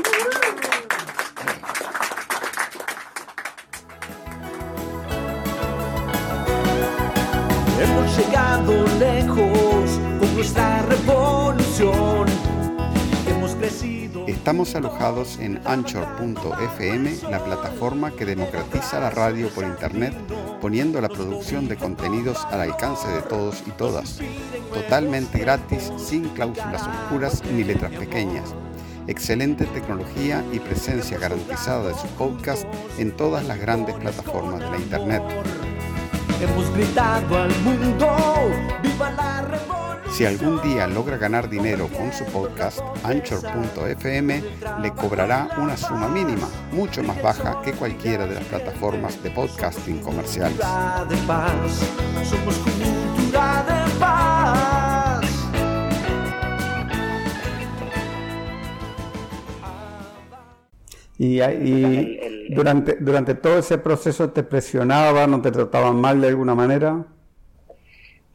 [14.51, 20.13] Estamos alojados en anchor.fm, la plataforma que democratiza la radio por internet,
[20.61, 24.19] poniendo la producción de contenidos al alcance de todos y todas.
[24.75, 28.53] Totalmente gratis, sin cláusulas oscuras ni letras pequeñas.
[29.07, 32.65] Excelente tecnología y presencia garantizada de su podcast
[32.99, 35.23] en todas las grandes plataformas de la internet.
[36.43, 38.17] Hemos gritado al mundo.
[40.13, 44.43] Si algún día logra ganar dinero con su podcast, Anchor.fm
[44.83, 50.01] le cobrará una suma mínima, mucho más baja que cualquiera de las plataformas de podcasting
[50.01, 50.59] comerciales.
[50.59, 51.93] Cultura de paz,
[52.25, 54.81] somos cultura de paz.
[61.19, 67.07] Y, durante, durante todo ese proceso te presionaban o te trataban mal de alguna manera.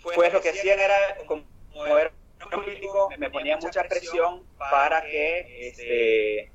[0.03, 0.93] Pues lo que hacían era,
[1.86, 2.12] como era
[2.52, 6.52] político, me ponían mucha presión para que este,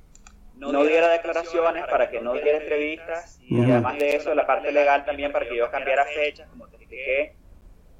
[0.55, 5.05] no diera declaraciones, para que no diera entrevistas, y además de eso, la parte legal
[5.05, 7.35] también para que yo cambiara fechas, como te expliqué,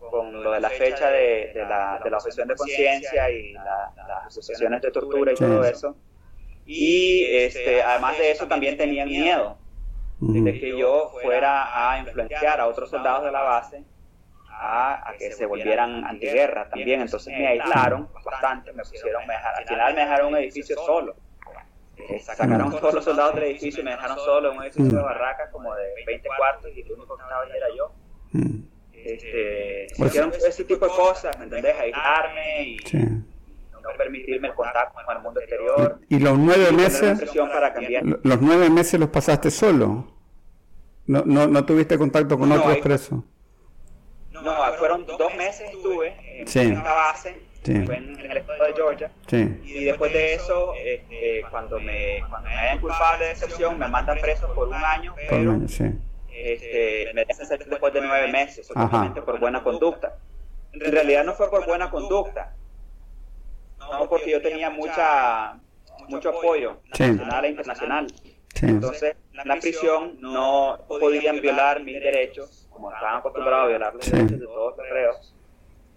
[0.10, 3.94] con lo de la fecha de, de la, de la objeción de conciencia y la-
[4.08, 5.44] las asociaciones de tortura y Sí.
[5.44, 5.96] todo eso.
[6.65, 9.58] Y este, además de eso también tenían miedo
[10.20, 13.84] de que yo fuera a influenciar a otros soldados de la base
[14.63, 17.02] a, a que se volvieran antiguerra también.
[17.02, 21.15] Entonces me aislaron bastante, me pusieron, me dejaron, al final me dejaron un edificio solo.
[21.97, 25.04] Eh, Sacaron todos los soldados del edificio y me dejaron solo en un edificio de
[25.04, 27.91] barracas como de 20 cuartos y el único que estaba ahí era yo.
[28.34, 31.76] Mm, Este, Pues- hicieron ese tipo de cosas, ¿me entendés?
[31.80, 32.97] Aislarme y sí.
[32.97, 36.00] no permitirme el contacto con el mundo exterior.
[36.10, 37.74] Y los nueve meses, para
[38.24, 40.08] los nueve meses los pasaste solo.
[41.08, 43.24] No, no, no tuviste contacto con No, otros presos.
[44.43, 46.60] No, fueron dos meses estuve en Sí.
[46.60, 47.73] esta base, Sí.
[47.73, 49.60] en, en el estado de Georgia, Sí.
[49.63, 54.19] y después de eso, este, cuando me cuando me hayan culpable de deserción, me mandan
[54.19, 55.86] preso por un año, Por pero año, sí.
[56.34, 60.17] este, me dejan salir después de nueve meses, solamente por buena conducta.
[60.73, 62.56] En realidad no fue por buena conducta,
[63.80, 65.60] no porque yo tenía mucha
[66.08, 68.08] mucho apoyo nacional e internacional.
[68.62, 74.06] Entonces, en la prisión no podían violar mis derechos, como estaban acostumbrados a violar los
[74.06, 74.12] Sí.
[74.12, 75.36] derechos de todos los reos,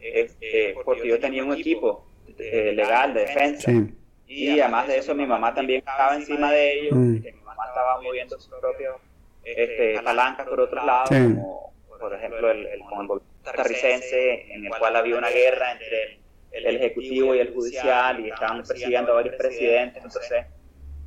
[0.01, 2.05] este, porque yo tenía un equipo
[2.38, 3.70] eh, legal de defensa.
[3.70, 3.94] Sí.
[4.27, 7.23] Y además de eso, mi mamá también estaba encima de ellos, Mm.
[7.23, 8.97] que mi mamá estaba moviendo sus propios
[9.44, 11.16] este, palancas por otros lados, Sí.
[11.16, 16.18] como por ejemplo el, el, el costarricense, en el cual había una guerra entre
[16.53, 20.47] el, el ejecutivo y el judicial, y estaban persiguiendo a varios presidentes, entonces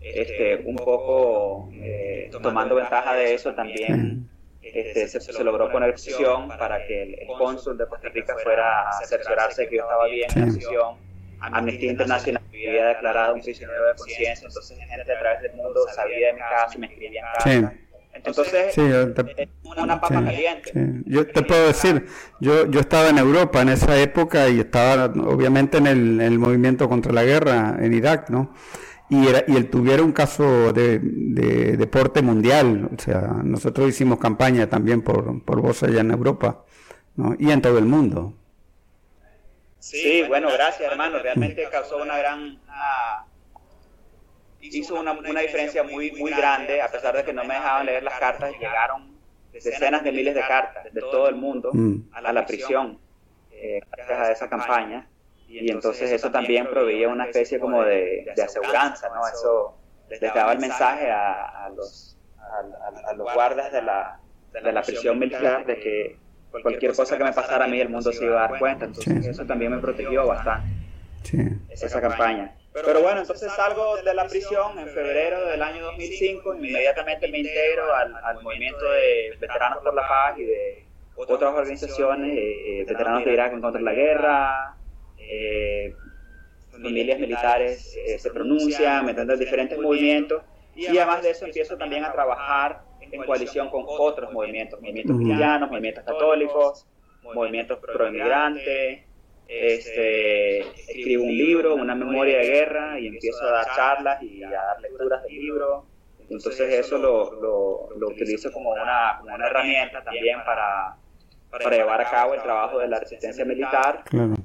[0.02, 4.30] este, un poco eh, tomando ventaja de eso también
[4.73, 8.89] este, se, se logró poner presión para que el, el cónsul de Costa Rica fuera
[8.89, 10.58] a cerciorarse de que yo estaba bien en la Sí.
[10.58, 10.95] prisión.
[11.39, 15.82] Amnistía Internacional me había declarado un prisionero de conciencia, entonces gente a través del mundo
[15.93, 17.49] sabía de mi caso y me escribían Sí.
[17.62, 17.73] cartas.
[18.13, 20.71] Entonces, Sí, yo te- es una papa Sí, caliente.
[20.73, 20.80] sí.
[21.06, 22.08] Yo te puedo decir,
[22.39, 26.39] yo, yo estaba en Europa en esa época y estaba obviamente en el, en el
[26.39, 28.56] movimiento contra la guerra en Irak, ¿no?
[29.10, 34.20] Y, era, y él tuviera un caso de, de deporte mundial, o sea, nosotros hicimos
[34.20, 36.65] campaña también por, por vos allá en Europa,
[37.15, 37.36] ¿no?
[37.39, 38.34] Y en todo el mundo.
[39.80, 42.39] Sí, bueno, gracias hermano, realmente causó una gran...
[42.41, 43.26] una-
[44.60, 48.04] hizo una, una diferencia muy, muy grande, a pesar de que no me dejaban leer
[48.04, 49.15] las cartas, llegaron
[49.54, 52.10] decenas de miles de cartas de todo el mundo Mm.
[52.12, 53.00] a la prisión
[53.52, 55.08] eh, gracias a esa campaña.
[55.48, 59.26] Y entonces eso también proveía una especie como de, de aseguranza, ¿no?
[59.28, 59.78] Eso
[60.10, 64.20] les daba el mensaje a, a los, a, a- a los guardas de la,
[64.52, 66.18] de la prisión militar de que
[66.62, 68.86] cualquier cosa que me pasara a mí el mundo se iba a dar cuenta.
[68.86, 69.30] Entonces Sí.
[69.30, 70.68] eso también me protegió bastante,
[71.24, 71.38] Sí.
[71.70, 72.54] esa campaña.
[72.74, 77.94] Pero bueno, entonces salgo de la prisión en febrero del año 2005, inmediatamente me integro
[77.96, 83.26] al, al movimiento de Veteranos por la Paz y de otras organizaciones, eh, eh, Veteranos
[83.26, 84.76] de Irak en contra de la guerra,
[85.30, 85.96] eh,
[86.72, 90.44] familias militares eh, se pronuncian, me entiendes, diferentes movimientos,
[90.76, 95.26] y además de eso empiezo también a trabajar en coalición con otros movimientos, movimientos Ujú.
[95.26, 96.88] cristianos, movimientos católicos,
[97.22, 99.06] movimientos pro-inmigrantes,
[99.48, 104.52] este, escribo un libro, una memoria de guerra y empiezo a dar charlas y a
[104.52, 105.86] dar lecturas del libro.
[106.30, 110.98] Entonces eso lo, lo, lo utilizo como una, como una herramienta también para,
[111.50, 114.04] para llevar a cabo el trabajo de la resistencia militar.
[114.04, 114.36] Claro.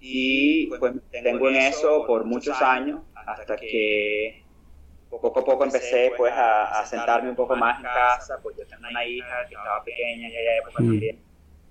[0.00, 4.44] Y pues tengo en eso por muchos años hasta que
[5.10, 8.66] poco a poco empecé pues a, a sentarme un poco más en casa, pues yo
[8.66, 11.18] tengo una hija que estaba pequeña en aquella época también,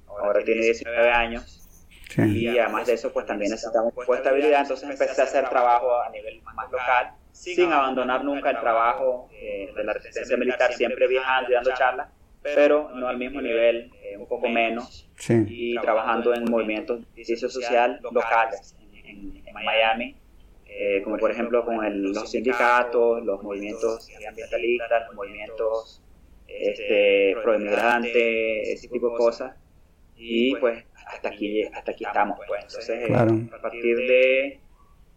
[0.08, 1.64] ahora tiene 19 años.
[2.10, 2.46] Sí.
[2.46, 6.10] y además de eso pues también necesitamos de estabilidad, entonces empecé a hacer trabajo a
[6.10, 11.52] nivel más local, sin abandonar nunca el trabajo eh, de la resistencia militar, siempre viajando
[11.52, 12.08] y dando charlas,
[12.56, 15.46] pero no al mismo nivel, eh, un poco menos, Sí.
[15.48, 20.16] y trabajando en movimientos de justicia social locales en, Miami,
[20.68, 26.04] eh, como por ejemplo con el- los sindicatos, los movimientos ambientalistas, los movimientos
[26.48, 28.14] este, pro-inmigrantes,
[28.70, 29.56] ese tipo de cosas.
[30.16, 32.40] Y pues hasta aquí, hasta aquí estamos.
[32.48, 32.62] Pues.
[32.64, 33.32] Entonces, eh, Claro.
[33.52, 34.60] a partir de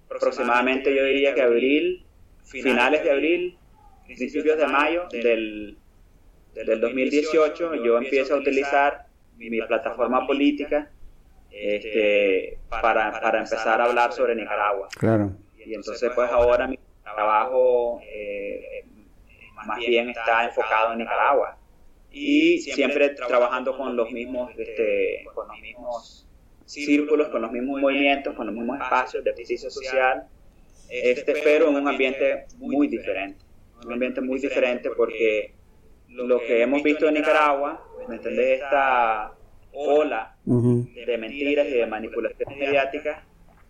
[0.07, 2.05] aproximadamente yo diría que abril,
[2.45, 3.59] finales de abril,
[4.07, 5.79] principios de mayo del,
[6.55, 10.91] del 2018, yo empiezo a utilizar mi, mi plataforma política
[11.51, 14.89] este, para, para empezar a hablar sobre Nicaragua.
[14.99, 15.33] Claro.
[15.57, 18.85] Y entonces pues ahora mi trabajo eh,
[19.67, 21.57] más bien está enfocado en Nicaragua.
[22.13, 26.27] Y siempre trabajando con los mismos, este, con los mismos
[26.65, 30.27] círculos, con los mismos movimientos, con los mismos espacios de justicia social,
[30.89, 33.45] este, pero en un ambiente muy diferente.
[33.85, 35.55] Un ambiente muy diferente porque
[36.11, 38.61] lo que hemos visto en Nicaragua, ¿me entendés?
[38.63, 39.33] Esta
[39.73, 43.19] ola de mentiras y de manipulaciones mediáticas,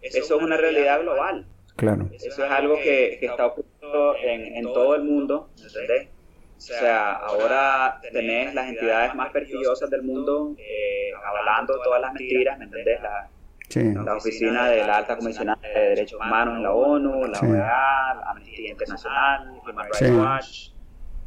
[0.00, 1.46] eso es una realidad global.
[1.76, 2.08] Claro.
[2.12, 6.08] Eso es algo que, que está ocurriendo en, en todo el mundo, ¿entendés?
[6.56, 12.58] O sea, ahora tenés las entidades más prestigiosas del mundo eh, avalando todas las mentiras,
[12.58, 13.00] ¿me entendés?
[13.02, 13.28] La,
[13.68, 13.94] Sí.
[13.94, 17.46] la oficina de la alta comisionada de derechos humanos en la ONU, la Sí.
[17.46, 20.10] OEA, la Amnistía Internacional, Human Rights Sí.
[20.10, 20.70] Watch,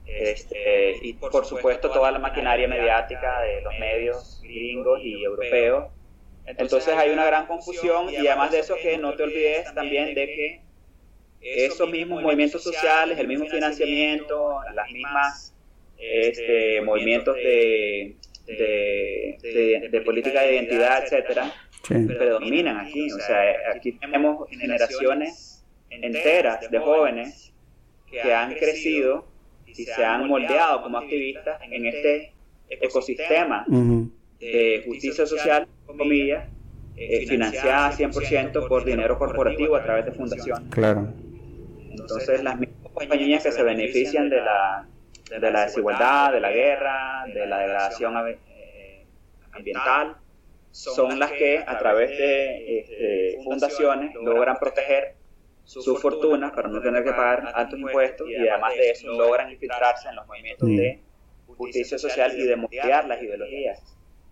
[0.06, 5.86] este, y por supuesto toda la maquinaria mediática de los medios gringos y europeos.
[6.46, 10.26] Entonces hay una gran confusión y además de eso que no te olvides también de
[10.26, 10.62] que
[11.42, 15.56] esos mismos movimientos sociales, el mismo financiamiento, las mismas
[15.98, 21.52] este, movimientos de, de, de- de política de identidad, etcétera,
[21.88, 21.96] Sí.
[22.08, 23.12] predominan aquí.
[23.12, 23.42] O sea,
[23.76, 27.54] aquí tenemos generaciones enteras de jóvenes
[28.10, 29.26] que han crecido
[29.76, 32.34] y se han moldeado como activistas en este
[32.70, 33.66] ecosistema
[34.40, 36.48] de justicia social, comillas,
[36.96, 40.70] eh, financiada 100% por dinero corporativo a través de fundaciones.
[40.70, 41.12] Claro.
[41.90, 44.88] Entonces, las mismas compañías que se benefician de la,
[45.30, 49.06] de la desigualdad, de la guerra, de la degradación eh,
[49.52, 50.18] ambiental,
[50.72, 55.16] son las que a través de este, fundaciones logran proteger
[55.66, 60.10] su fortuna para no tener que pagar altos impuestos y además de eso logran infiltrarse
[60.10, 61.00] en los movimientos de
[61.48, 63.82] justicia social y de moldear las ideologías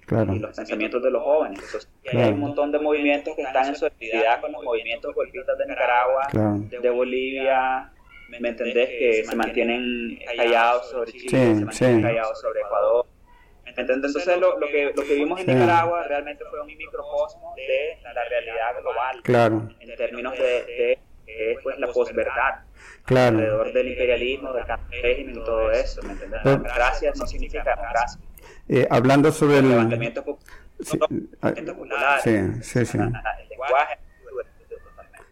[0.08, 0.34] Claro.
[0.34, 1.60] y los pensamientos de los jóvenes.
[1.64, 5.66] Entonces, hay un montón de movimientos que están en solidaridad con los movimientos golpistas de
[5.68, 6.58] Nicaragua, Claro.
[6.70, 7.94] de Bolivia,
[8.28, 8.90] ¿me entendés?
[8.90, 12.02] Que se mantienen callados sobre Chile, Sí, se mantienen sí.
[12.04, 13.06] callados sobre Ecuador.
[13.66, 15.54] Entonces, lo, lo que, lo que vimos en Sí.
[15.54, 19.70] Nicaragua realmente fue un microcosmo de la realidad global Claro.
[19.80, 22.56] en términos de, de que es pues, la posverdad
[23.06, 23.38] Claro.
[23.38, 24.66] alrededor del imperialismo, del
[25.02, 26.02] régimen y todo eso.
[26.04, 26.40] ¿me entendés?
[26.44, 28.22] Pero- Democracia no significa democracia.
[28.70, 29.72] Eh, hablando sobre El el...
[29.72, 32.98] levantamiento popular, Sí, popular, sí, sí, sí.
[32.98, 33.12] el
[33.50, 33.98] lenguaje.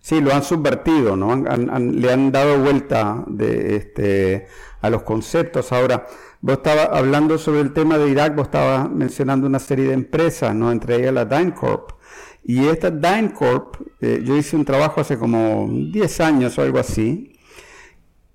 [0.02, 1.32] Sí, lo han subvertido, ¿no?
[1.34, 4.48] Han- le han dado vuelta de, este,
[4.82, 5.72] a los conceptos.
[5.72, 6.08] Ahora,
[6.42, 10.56] vos estabas hablando sobre el tema de Irak, vos estabas mencionando una serie de empresas,
[10.56, 10.72] ¿no?
[10.72, 11.92] Entre ellas la DynCorp.
[12.50, 17.38] Y esta DynCorp, eh, yo hice un trabajo hace como 10 años o algo así,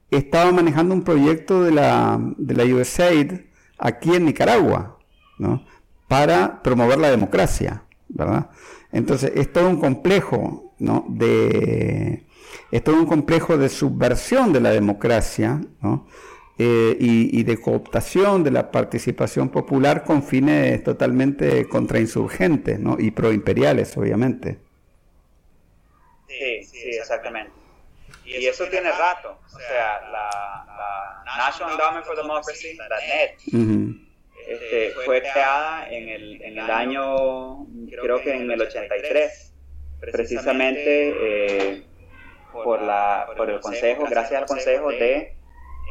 [0.08, 3.32] estaba manejando un proyecto de la, de la USAID
[3.76, 5.00] aquí en Nicaragua,
[5.36, 5.66] ¿no?
[6.06, 8.50] Para promover la democracia, ¿verdad?
[8.92, 11.06] Entonces, es todo un complejo, ¿no?
[11.08, 12.24] De,
[12.70, 16.06] es todo un complejo de subversión de la democracia, ¿no?
[16.56, 22.96] Eh, y, y de cooptación de la participación popular con fines totalmente contrainsurgentes, ¿no?
[22.96, 24.58] Y proimperiales, obviamente.
[26.28, 27.50] Sí, sí, exactamente.
[28.24, 29.38] Y eso tiene rato.
[29.52, 33.96] O sea, la, la National Endowment for Democracy, la NET, Ujú.
[34.48, 37.66] este, fue creada en el, en el año,
[38.00, 39.52] creo que en el 83,
[40.00, 41.84] precisamente eh,
[42.52, 45.34] por, la, por el consejo, gracias al consejo de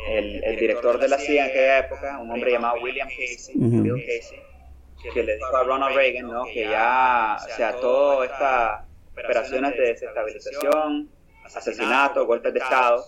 [0.07, 3.55] el, el director de la CIA en aquella época, un hombre llamado William Casey.
[3.55, 4.39] Bill Casey,
[5.13, 6.45] que le dijo a Ronald Reagan, ¿no?
[6.45, 8.81] Que ya, o sea, todas estas
[9.11, 11.09] operaciones de desestabilización,
[11.43, 13.03] asesinatos, golpes de Estado,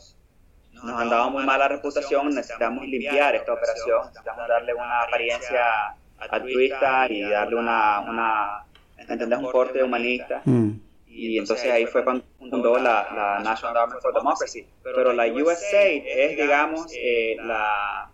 [0.83, 7.07] nos han dado muy mala reputación, necesitamos limpiar esta operación, necesitamos darle una apariencia altruista
[7.09, 8.65] y darle una, una
[8.97, 9.39] ¿entendés?
[9.39, 10.41] Un corte humanista.
[10.45, 10.71] Mm.
[11.17, 14.67] Y entonces ahí fue cuando fundó la, la National Endowment for Democracy.
[14.83, 18.11] Pero la USAID es, digamos, eh, la,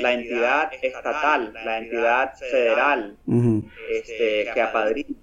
[0.00, 3.68] la entidad estatal, la entidad federal Ujú.
[3.90, 5.16] este, que apadrina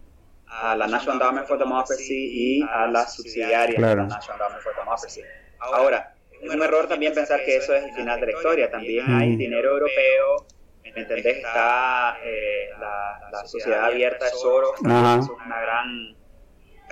[0.48, 4.04] a la National Endowment for Democracy y a las subsidiarias Claro.
[4.04, 5.22] de la National Endowment for Democracy.
[5.60, 8.70] Ahora, es un error también pensar que eso es el final de la historia.
[8.70, 10.46] También hay dinero europeo,
[10.84, 11.38] ¿me entendés?
[11.38, 16.16] Está eh, la, la sociedad abierta de Soros, es una gran,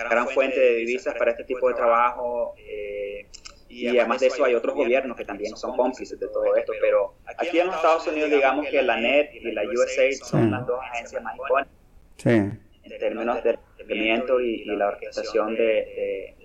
[0.08, 2.54] gran fuente de divisas para este tipo de trabajo.
[2.58, 3.26] eh,
[3.68, 7.14] y además de eso hay otros gobiernos que también son cómplices de todo esto, pero
[7.38, 10.50] aquí en los Estados Unidos digamos que la NET y la USAID son Sí.
[10.50, 11.72] las dos agencias más icónicas
[12.18, 12.28] Sí.
[12.28, 16.36] en términos de rendimiento y, y la orquestación de, de-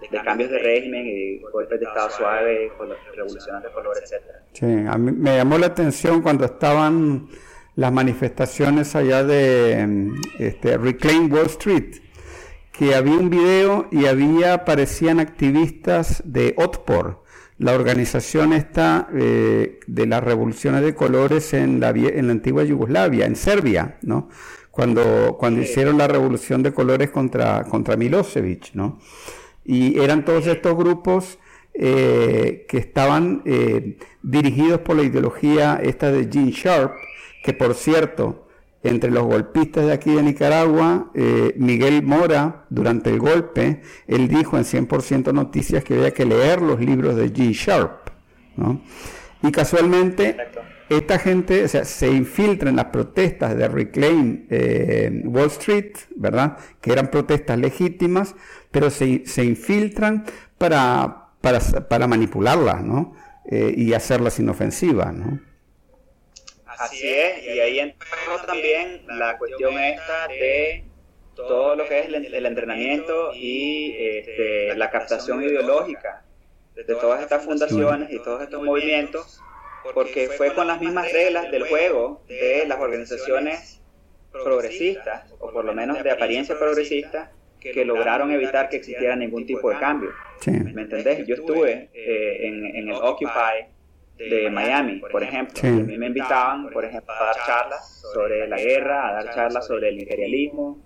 [0.00, 2.72] de- de cambios de régimen y golpes de Estado suave,
[3.14, 4.40] revoluciones de color, etcétera.
[4.54, 7.28] Sí, a mí me llamó la atención cuando estaban
[7.76, 9.86] las manifestaciones allá de
[10.38, 11.96] este, Reclaim Wall Street,
[12.72, 17.22] que había un video y había, aparecían activistas de OTPOR,
[17.58, 23.26] la organización esta eh, de las revoluciones de colores en la, en la antigua Yugoslavia,
[23.26, 24.28] en Serbia, ¿no?
[24.70, 28.98] Cuando, cuando hicieron la revolución de colores contra, contra Milosevic, ¿no?
[29.64, 31.38] Y eran todos estos grupos
[31.74, 36.92] eh, que estaban eh, dirigidos por la ideología esta de Gene Sharp,
[37.44, 38.48] que por cierto,
[38.82, 44.56] entre los golpistas de aquí de Nicaragua, eh, Miguel Mora, durante el golpe, él dijo
[44.56, 48.08] en 100% Noticias que había que leer los libros de Gene Sharp,
[48.56, 48.80] ¿no?
[49.42, 50.36] Y casualmente,
[50.88, 56.58] esta gente o sea, se infiltra en las protestas de Reclaim eh, Wall Street, ¿verdad?
[56.80, 58.34] Que eran protestas legítimas,
[58.70, 60.24] pero se, se infiltran
[60.58, 63.14] para, para, para manipularlas, ¿no?
[63.46, 65.49] Eh, y hacerlas inofensivas, ¿no?
[66.80, 68.08] Así es, y ahí entra
[68.46, 70.84] también la cuestión esta de
[71.36, 76.24] todo lo que es el, el entrenamiento y este, la captación ideológica
[76.74, 79.40] de todas estas fundaciones y todos estos movimientos,
[79.92, 83.82] porque fue con las mismas reglas del juego de las organizaciones
[84.32, 89.68] progresistas, o por lo menos de apariencia progresista, que lograron evitar que existiera ningún tipo
[89.68, 90.10] de cambio.
[90.46, 91.26] ¿Me entendés?
[91.26, 93.66] Yo estuve eh, en, en el Occupy
[94.28, 95.56] de Miami, por ejemplo.
[95.60, 95.66] Sí.
[95.66, 99.66] A mí me invitaban, por ejemplo, a dar charlas sobre la guerra, a dar charlas
[99.66, 100.78] sobre el imperialismo,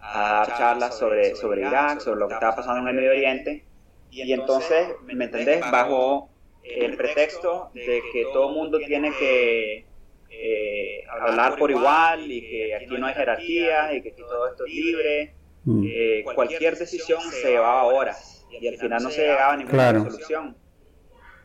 [0.00, 3.64] a dar charlas sobre, sobre Irak, sobre lo que estaba pasando en el Medio Oriente.
[4.10, 5.60] Y entonces, ¿me entendés?
[5.70, 6.30] Bajo
[6.62, 9.86] el pretexto de que todo el mundo tiene que
[10.30, 14.64] eh, hablar por igual y que aquí no hay jerarquía y que aquí todo esto
[14.66, 15.34] es libre.
[15.64, 15.84] Mm.
[15.86, 20.04] Eh, cualquier decisión se llevaba horas y al final no se llegaba a ninguna Claro.
[20.10, 20.56] solución.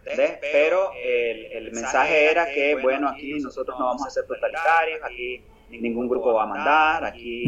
[0.05, 0.37] ¿Entendés?
[0.51, 5.41] Pero el, el mensaje era que, bueno, aquí nosotros no vamos a ser totalitarios, aquí
[5.69, 7.45] ningún grupo va a mandar, aquí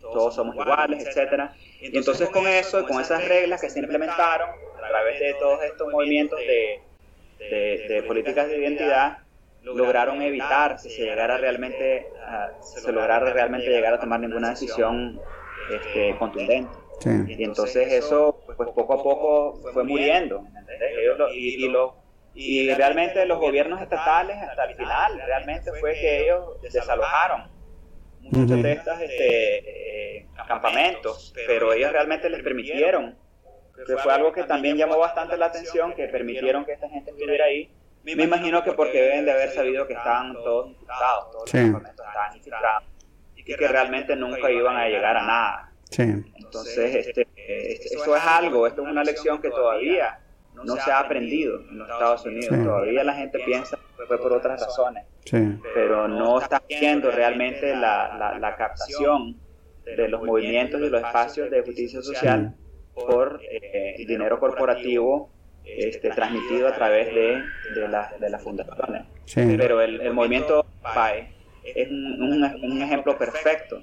[0.00, 1.54] todos somos iguales, etcétera.
[1.80, 5.62] Y entonces con eso y con esas reglas que se implementaron a través de todos
[5.62, 6.80] estos movimientos de,
[7.38, 9.18] de, de políticas de identidad,
[9.62, 15.20] lograron evitar que se llegara realmente, a- se lograra realmente llegar a tomar ninguna decisión
[15.70, 16.79] este, contundente.
[17.00, 17.10] Sí.
[17.38, 20.44] Y entonces eso, pues poco a poco fue muriendo.
[21.00, 21.96] Ellos lo- y, y lo-
[22.34, 27.50] y realmente los gobiernos estatales hasta el final, realmente fue que ellos desalojaron
[28.20, 33.16] muchos de estos este, eh, campamentos, pero ellos realmente les permitieron,
[33.86, 37.46] que fue algo que también llamó bastante la atención, que permitieron que esta gente estuviera
[37.46, 37.70] ahí.
[38.04, 41.56] Me imagino que porque deben de haber sabido que estaban todos infiltrados, todos Sí.
[41.58, 42.84] los campamentos estaban infiltrados,
[43.36, 45.69] y que realmente nunca iban a llegar a nada.
[45.90, 46.02] Sí.
[46.36, 50.18] Entonces, este, eh, eso es algo, esto es una lección que todavía
[50.64, 52.54] no se ha aprendido en los Estados Unidos.
[52.56, 52.64] Sí.
[52.64, 55.58] Todavía la gente piensa que fue por otras razones, Sí.
[55.74, 59.36] pero no está viendo realmente la, la, la captación
[59.84, 62.54] de los movimientos y los espacios de justicia social
[62.94, 65.30] por eh, dinero corporativo
[65.64, 67.42] este, transmitido a través de,
[67.74, 69.04] de, las- de las fundaciones.
[69.34, 71.32] Pero el, el movimiento PAE
[71.64, 73.82] es un, un- un ejemplo perfecto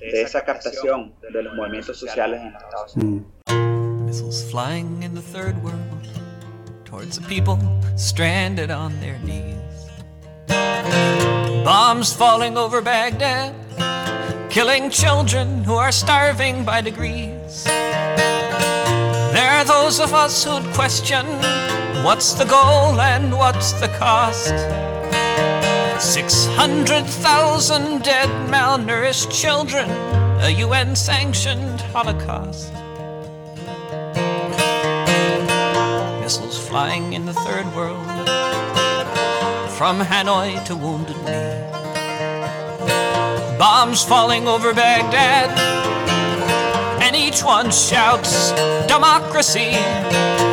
[0.00, 3.26] de esa captación de los movimientos sociales en Estados Unidos.
[3.48, 4.04] Mm.
[4.06, 5.76] Missiles flying in the third world
[6.84, 7.58] towards the people
[7.96, 9.56] stranded on their knees.
[11.64, 13.52] Bombs falling over Baghdad,
[14.48, 17.64] killing children who are starving by degrees.
[19.34, 21.26] There are those of us who'd question
[22.04, 24.54] what's the goal and what's the cost.
[26.00, 29.88] 600,000 dead malnourished children,
[30.42, 32.70] a UN sanctioned Holocaust.
[36.20, 38.04] Missiles flying in the third world,
[39.78, 41.62] from Hanoi to Wounded Knee.
[43.58, 45.48] Bombs falling over Baghdad,
[47.00, 48.52] and each one shouts
[48.86, 49.72] democracy.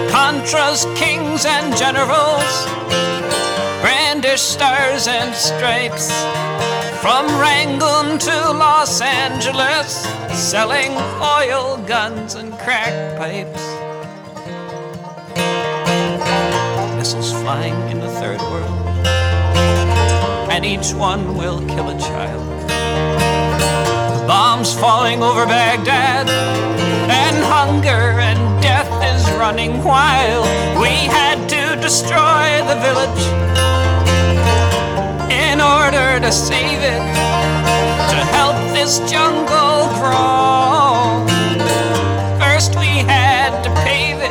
[0.10, 2.66] Contras, kings, and generals
[4.14, 6.12] brandish stars and stripes.
[7.02, 13.64] From Rangoon to Los Angeles, selling oil, guns, and crack pipes.
[16.96, 18.88] Missiles flying in the third world,
[20.52, 22.68] and each one will kill a child.
[24.28, 30.46] Bombs falling over Baghdad, and hunger and death is running wild.
[30.80, 33.63] We had to destroy the village
[35.34, 37.04] in order to save it,
[38.12, 41.26] to help this jungle grow.
[42.40, 44.23] First, we had to pave it.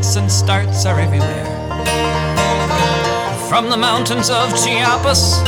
[0.00, 1.44] Fits and starts are everywhere.
[3.50, 5.42] From the mountains of Chiapas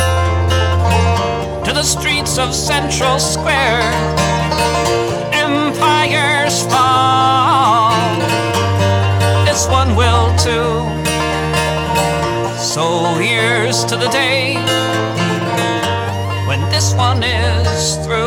[1.64, 3.82] to the streets of Central Square,
[5.32, 7.92] empires fall.
[9.46, 10.84] This one will too.
[12.58, 12.84] So
[13.18, 14.56] here's to the day
[16.46, 18.21] when this one is through.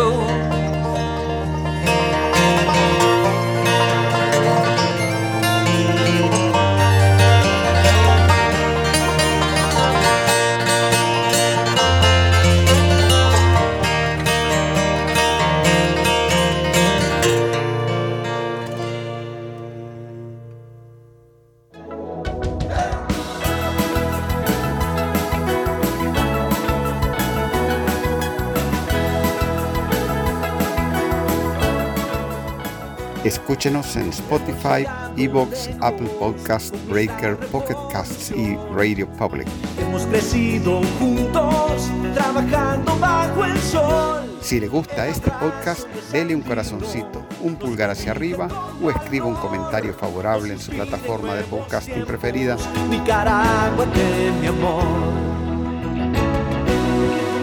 [33.65, 34.85] Escúchenos en Spotify,
[35.17, 39.47] Evox, Apple Podcast, Breaker, Pocket Casts y Radio Public.
[39.79, 44.37] Hemos crecido juntos, trabajando bajo el sol.
[44.39, 48.47] Si le gusta este podcast, dele un corazoncito, un pulgar hacia arriba
[48.83, 52.57] o escriba un comentario favorable en su plataforma de podcasting preferida.
[52.87, 54.83] Nicaragua de mi amor.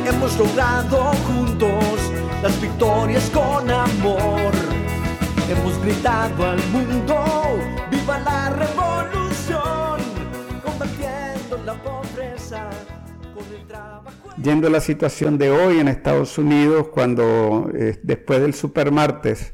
[0.06, 1.98] Hemos logrado juntos
[2.40, 4.61] las victorias con amor.
[5.52, 5.74] Hemos
[6.46, 7.24] al mundo,
[7.90, 10.00] viva la revolución,
[10.64, 12.70] combatiendo la pobreza.
[14.42, 19.52] Yendo a la situación de hoy en Estados Unidos, cuando eh, después del supermartes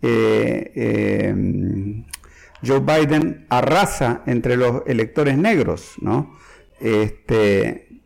[0.00, 2.04] eh, eh,
[2.64, 6.38] Joe Biden arrasa entre los electores negros, ¿no?
[6.78, 8.00] Este,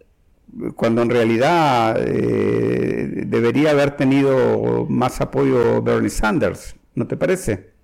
[0.74, 7.76] cuando en realidad debería haber tenido más apoyo Bernie Sanders, ¿no te parece?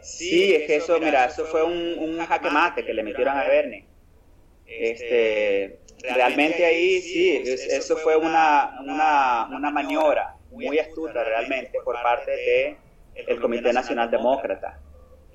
[0.00, 2.16] Sí, es que eso, mira, eso fue un, un
[2.50, 3.90] mate que le metieron a Bernie.
[4.76, 12.00] Este, realmente ahí sí, es- eso fue una, una, una maniobra muy astuta realmente por
[12.02, 12.84] parte de
[13.26, 14.82] el Comité Nacional Demócrata.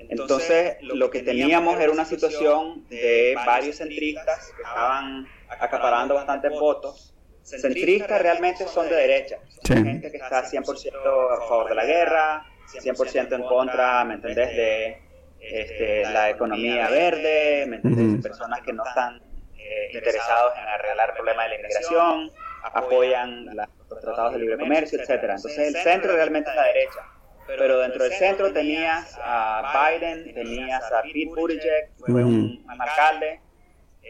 [0.07, 7.10] Entonces, lo que teníamos era una situación de varios centristas que estaban acaparando bastantes votos.
[7.43, 9.83] Centristas realmente son de derecha, son Sí.
[9.83, 12.45] gente que está 100% a favor de la guerra,
[12.79, 15.01] 100% en contra, ¿me entendés?, de
[15.41, 19.21] este, la economía verde, ¿me entendés?, personas que no están
[19.57, 22.31] eh, interesados en arreglar el problema de la inmigración,
[22.63, 25.35] apoyan la- los tratados de libre comercio, etcétera.
[25.35, 26.99] Entonces, el centro realmente es la derecha.
[27.47, 33.41] Pero dentro del centro tenías a Biden, tenías a Pete Buttigieg, fue un, un alcalde,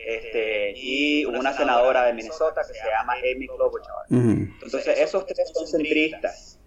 [0.08, 3.96] este, y una senadora de Minnesota que se llama Amy Klobuchar.
[4.10, 4.48] Ujú.
[4.64, 6.58] Entonces, esos tres son centristas.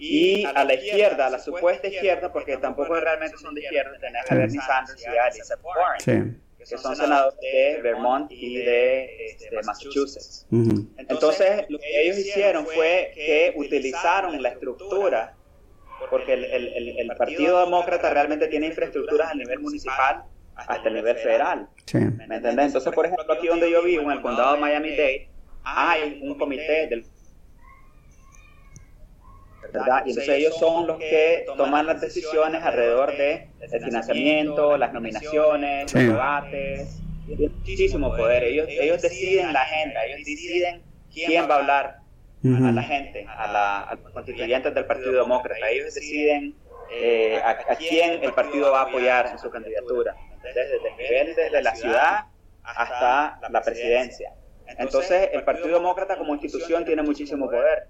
[0.00, 4.30] Y a la izquierda, a la supuesta izquierda, porque tampoco realmente son de izquierda, tenés
[4.30, 6.64] a Bernie Sanders y a Elizabeth Warren, Sí.
[6.70, 10.46] que son senadores de Vermont y de este, Massachusetts.
[10.52, 10.88] Ujú.
[10.98, 15.34] Entonces, lo que ellos hicieron fue que utilizaron la estructura
[16.10, 20.22] porque el, el- el- el Partido Demócrata realmente tiene infraestructuras a nivel municipal
[20.66, 21.68] hasta el nivel federal.
[21.86, 21.98] Sí.
[21.98, 22.66] ¿Me entendés?
[22.66, 25.28] Entonces, por ejemplo, aquí donde yo vivo, en el condado de Miami-Dade,
[25.64, 27.04] hay un comité del
[29.72, 30.02] ¿verdad?
[30.06, 35.90] Y entonces ellos son los que toman las decisiones alrededor de el financiamiento, las nominaciones,
[35.90, 35.98] Sí.
[35.98, 38.44] los debates, muchísimo poder.
[38.44, 40.82] Ellos, ellos deciden la agenda, ellos deciden
[41.12, 41.96] quién va a hablar
[42.44, 45.68] a la gente, a, la- a los constituyentes del Partido Demócrata.
[45.68, 46.54] Ellos deciden
[46.90, 51.34] eh, a, a quién el partido va a apoyar en su candidatura, desde el nivel
[51.34, 52.24] de la ciudad
[52.62, 54.34] hasta la presidencia.
[54.78, 57.88] Entonces, el Partido Demócrata como institución tiene muchísimo poder.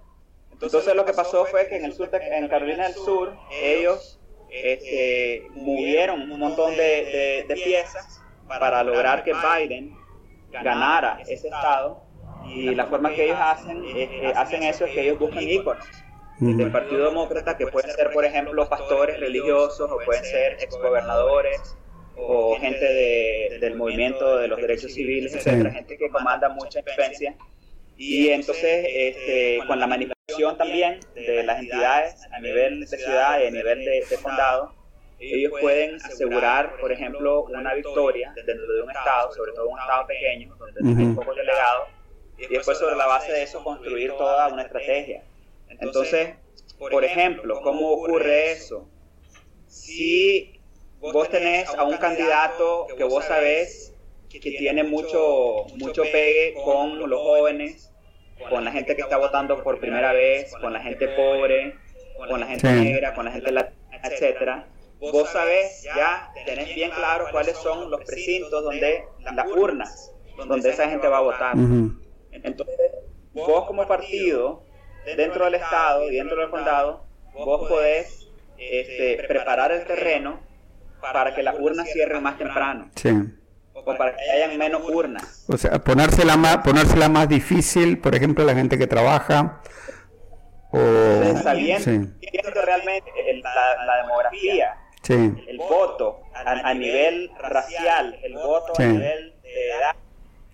[0.53, 4.21] Entonces, lo que pasó fue que en el sur, en Carolina del Sur, ellos
[4.51, 9.95] este, movieron un montón de, de- piezas para lograr que Biden
[10.51, 12.03] ganara ese estado.
[12.47, 15.87] Y la forma que ellos hacen, es- eh, hacen eso es que ellos buscan íconos
[16.57, 21.77] del Partido Demócrata, que pueden ser, por ejemplo, pastores religiosos, o pueden ser exgobernadores,
[22.19, 27.37] o gente de- del movimiento de los derechos civiles, etcétera, gente que comanda mucha influencia.
[27.97, 33.47] Y entonces, este, con la manipulación también de las entidades a nivel de ciudad y
[33.47, 34.75] a nivel de, de condado,
[35.21, 40.07] ellos pueden asegurar, por ejemplo, una victoria dentro de un estado, sobre todo un estado
[40.07, 41.17] pequeño, donde hay Ujú.
[41.17, 41.89] pocos delegados,
[42.39, 45.25] y después sobre la base de eso construir toda una estrategia.
[45.69, 46.35] Entonces,
[46.79, 48.89] por ejemplo, ¿cómo ocurre eso?
[49.67, 50.58] Si
[51.01, 53.95] vos tenés a un candidato que vos sabés
[54.29, 57.93] que tiene mucho, mucho pegue con los jóvenes,
[58.51, 61.75] con la gente que está votando por primera vez, con la gente pobre,
[62.29, 64.69] con la gente negra, con la gente latina, etcétera.
[65.01, 70.89] Vos sabés, ya tenés bien claro cuáles son los precintos donde las urnas, donde esa
[70.89, 71.55] gente va a votar.
[72.33, 72.91] Entonces,
[73.33, 74.63] vos como partido,
[75.17, 78.29] dentro del estado y dentro del condado, vos podés
[78.59, 80.48] este, preparar el terreno
[81.01, 83.11] para que las urnas cierren más temprano Sí.
[83.75, 85.45] o para que hayan menos urnas.
[85.49, 89.61] O sea, ponérsela más, ponérsela más difícil, por ejemplo, la gente que trabaja.
[90.71, 90.79] O...
[91.43, 92.13] Sabiendo, Sí.
[92.65, 95.15] realmente el- la, la demografía, Sí.
[95.47, 98.83] el voto a, a nivel racial, el voto Sí.
[98.83, 99.97] a nivel de edad,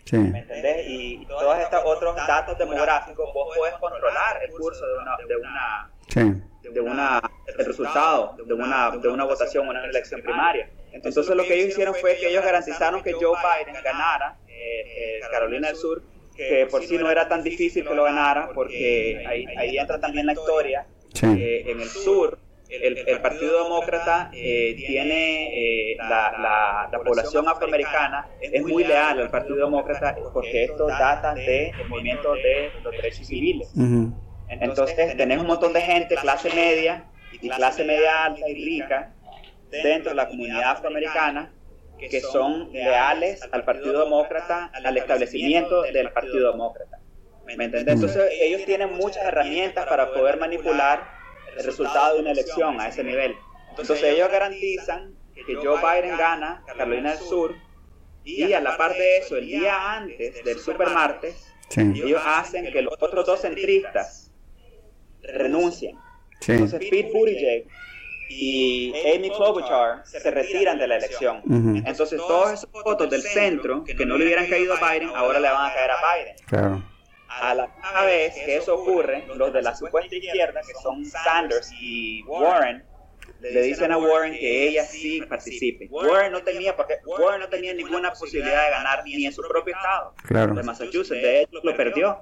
[0.05, 0.16] Sí.
[0.18, 0.86] ¿me entendés?
[0.86, 5.90] Y todos estos otros datos demográficos, vos podés controlar el curso de una, de una
[6.09, 6.42] Sí.
[6.72, 11.54] De una el resultado de una de una votación una elección primaria entonces lo que
[11.54, 16.02] ellos hicieron fue que ellos garantizaron que Joe Biden ganara eh, eh, Carolina del Sur
[16.36, 20.26] que por sí no era tan difícil que lo ganara porque ahí, ahí entra también
[20.26, 20.86] la historia.
[21.22, 22.38] Eh, en el sur
[22.68, 29.20] el, el Partido Demócrata eh, tiene eh, la, la, la población afroamericana es muy leal
[29.20, 33.70] al Partido Demócrata porque esto data del movimiento de los derechos civiles.
[34.49, 39.12] Entonces tenés un montón de gente, clase media y clase media alta y rica,
[39.70, 41.53] dentro de la comunidad afroamericana
[41.99, 46.99] que son leales al Partido Demócrata, al establecimiento del Partido Demócrata.
[47.47, 47.95] ¿Me entendés?
[47.95, 51.03] Entonces ellos tienen muchas herramientas para poder manipular
[51.57, 53.34] el resultado de una elección a ese nivel.
[53.70, 57.55] Entonces ellos garantizan que Joe Biden gana Carolina del Sur
[58.24, 62.95] y a la par de eso, el día antes del supermartes, ellos hacen que los
[63.01, 64.24] otros dos centristas
[65.33, 65.97] renuncien.
[66.41, 66.53] Sí.
[66.53, 67.66] Entonces Pete Buttigieg
[68.29, 71.43] y Amy Klobuchar se retiran de la elección.
[71.87, 75.49] Entonces todos esos votos del centro que no le hubieran caído a Biden, ahora le
[75.49, 76.37] van a caer a Biden.
[76.47, 76.83] Claro.
[77.29, 81.72] A la misma vez que eso ocurre, los de la supuesta izquierda, que son Sanders
[81.81, 82.85] y Warren,
[83.41, 85.89] le dicen a Warren que ella sí participe.
[85.91, 89.75] Warren no tenía, porque Warren no tenía ninguna posibilidad de ganar ni en su propio
[89.75, 90.55] estado Claro.
[90.55, 91.20] de Massachusetts.
[91.20, 92.20] De hecho, lo perdió.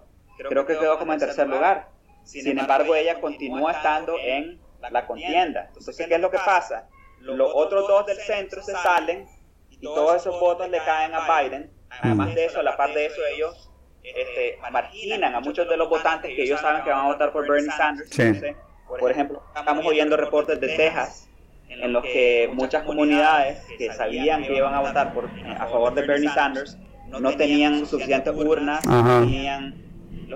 [0.48, 1.88] Creo que quedó como en tercer lugar.
[2.24, 4.60] Sin embargo, ella continúa estando en
[4.90, 5.66] la contienda.
[5.68, 6.88] Entonces, ¿qué es lo que pasa?
[7.20, 9.26] Los otros dos del centro se salen
[9.70, 11.70] y todos esos votos le caen a Biden.
[11.90, 13.70] Además de eso, a la par de eso, ellos
[14.02, 17.48] este, marginan a muchos de los votantes que ellos saben que van a votar por
[17.48, 18.10] Bernie Sanders.
[18.10, 18.22] Sí.
[18.22, 18.56] Entonces,
[18.98, 21.28] por ejemplo, estamos oyendo reportes de Texas
[21.68, 26.02] en los que muchas comunidades que sabían que iban a votar por, a favor de
[26.02, 26.76] Bernie Sanders
[27.08, 29.74] no tenían suficientes urnas, no tenían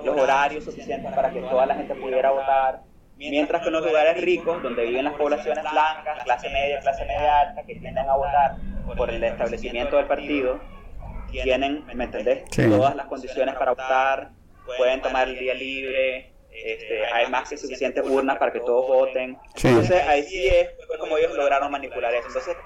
[0.05, 2.81] los horarios suficientes para que toda la gente pudiera votar.
[3.17, 7.41] Mientras que en los lugares ricos, donde viven las poblaciones blancas, clase media, clase media
[7.41, 8.57] alta, que tienden a votar
[8.97, 10.61] por el establecimiento del partido,
[11.31, 12.45] tienen, ¿me entendés?
[12.51, 12.69] Sí.
[12.69, 14.31] Todas las condiciones para votar,
[14.77, 16.33] pueden tomar el día libre,
[16.65, 19.39] este, hay más que suficientes urnas para que todos voten.
[19.55, 19.69] Sí.
[19.69, 20.69] Entonces ahí sí es
[20.99, 22.29] como ellos lograron manipular eso.
[22.29, 22.57] Entonces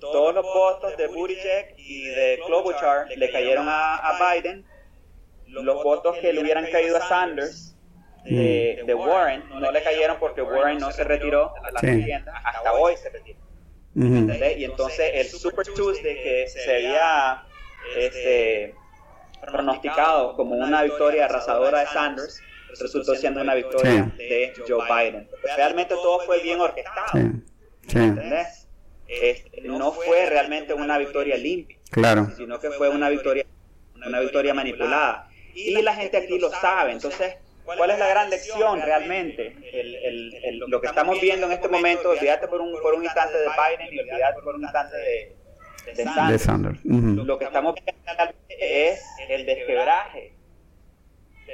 [0.00, 4.64] todos los votos de Buttigieg y de Klobuchar le cayeron a, a Biden.
[5.50, 7.76] Los votos que le hubieran caído a Sanders
[8.24, 11.86] de, de Warren no le cayeron porque Warren no se retiró de la Sí.
[11.86, 13.38] contienda, hasta hoy se retiró.
[13.94, 17.42] Y entonces el Super Tuesday que se había
[17.96, 18.74] este,
[19.40, 22.40] pronosticado como una victoria arrasadora de Sanders,
[22.80, 24.22] resultó siendo una victoria Sí.
[24.22, 25.28] de Joe Biden.
[25.56, 27.30] Realmente todo fue bien orquestado, Sí,
[27.88, 28.68] sí, ¿entendés?
[29.08, 32.28] Este, no fue realmente una victoria limpia, claro.
[32.36, 33.44] sino que fue una victoria,
[33.96, 35.28] una victoria manipulada.
[35.54, 37.36] Y la gente aquí lo sabe, entonces...
[37.62, 39.54] ¿Cuál es la gran lección realmente?
[39.72, 43.04] El- el- el- lo que estamos viendo en este momento, olvídate por un, por un
[43.04, 45.36] instante de Biden y olvídate por un instante de,
[45.86, 46.42] de De Sanders.
[46.42, 46.78] Sanders.
[46.84, 47.24] Ujú.
[47.24, 50.32] Lo que estamos viendo es el desquebraje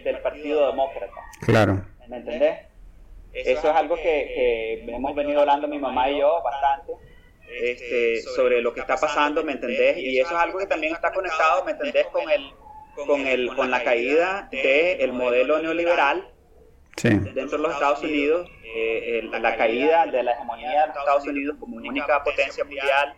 [0.05, 1.12] del Partido Demócrata.
[1.42, 1.84] Claro.
[2.09, 2.61] ¿Me entendés?
[3.34, 6.92] Eso es algo que, que hemos venido hablando mi mamá y yo bastante
[7.61, 9.99] este, sobre lo que está pasando, ¿me entendés?
[9.99, 12.07] Y eso es algo que también está conectado, ¿me entendés?
[12.07, 12.51] Con, el,
[13.05, 16.28] con, el, con la caída del modelo neoliberal
[16.97, 20.97] Sí, dentro de los Estados Unidos, eh, el- la caída de la hegemonía de los
[20.97, 23.14] Estados Unidos como única potencia mundial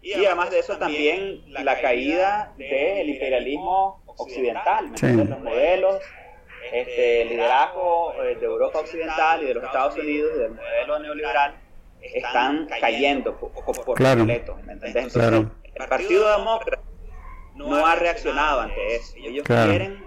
[0.00, 5.04] y además de eso también la caída del imperialismo occidental, ¿me Sí.
[5.06, 5.28] entiendes?
[5.28, 6.00] los modelos,
[6.72, 10.98] este, el liderazgo eh, de Europa occidental y de los Estados Unidos y del modelo
[11.00, 11.54] neoliberal
[12.00, 14.20] están cayendo por, por- Claro.
[14.20, 14.72] completo, ¿me?
[14.72, 15.50] Entonces, Claro.
[15.74, 16.82] el Partido Demócrata
[17.68, 19.14] no ha reaccionado ante eso.
[19.16, 19.70] Ellos Claro.
[19.70, 20.04] quieren,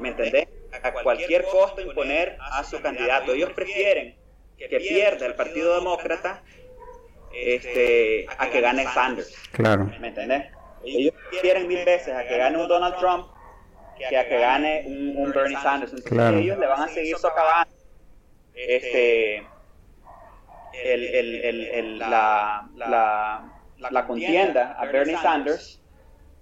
[0.00, 0.48] ¿me entendés?
[0.82, 3.32] A cualquier costo imponer a su candidato.
[3.32, 4.16] Ellos prefieren
[4.58, 6.42] que pierda el Partido Demócrata
[7.32, 9.34] este, a que gane Sanders.
[9.52, 9.90] claro.
[10.00, 10.46] ¿Me entendés?
[10.84, 13.26] Ellos quieren mil veces a que gane un Donald Trump
[13.98, 15.92] que a que gane un, un Bernie Sanders.
[15.92, 16.36] Entonces Claro.
[16.38, 17.74] ellos le van a seguir socavando
[18.54, 23.50] este, el, el, el, el- la, la,
[23.90, 25.82] la contienda a Bernie Sanders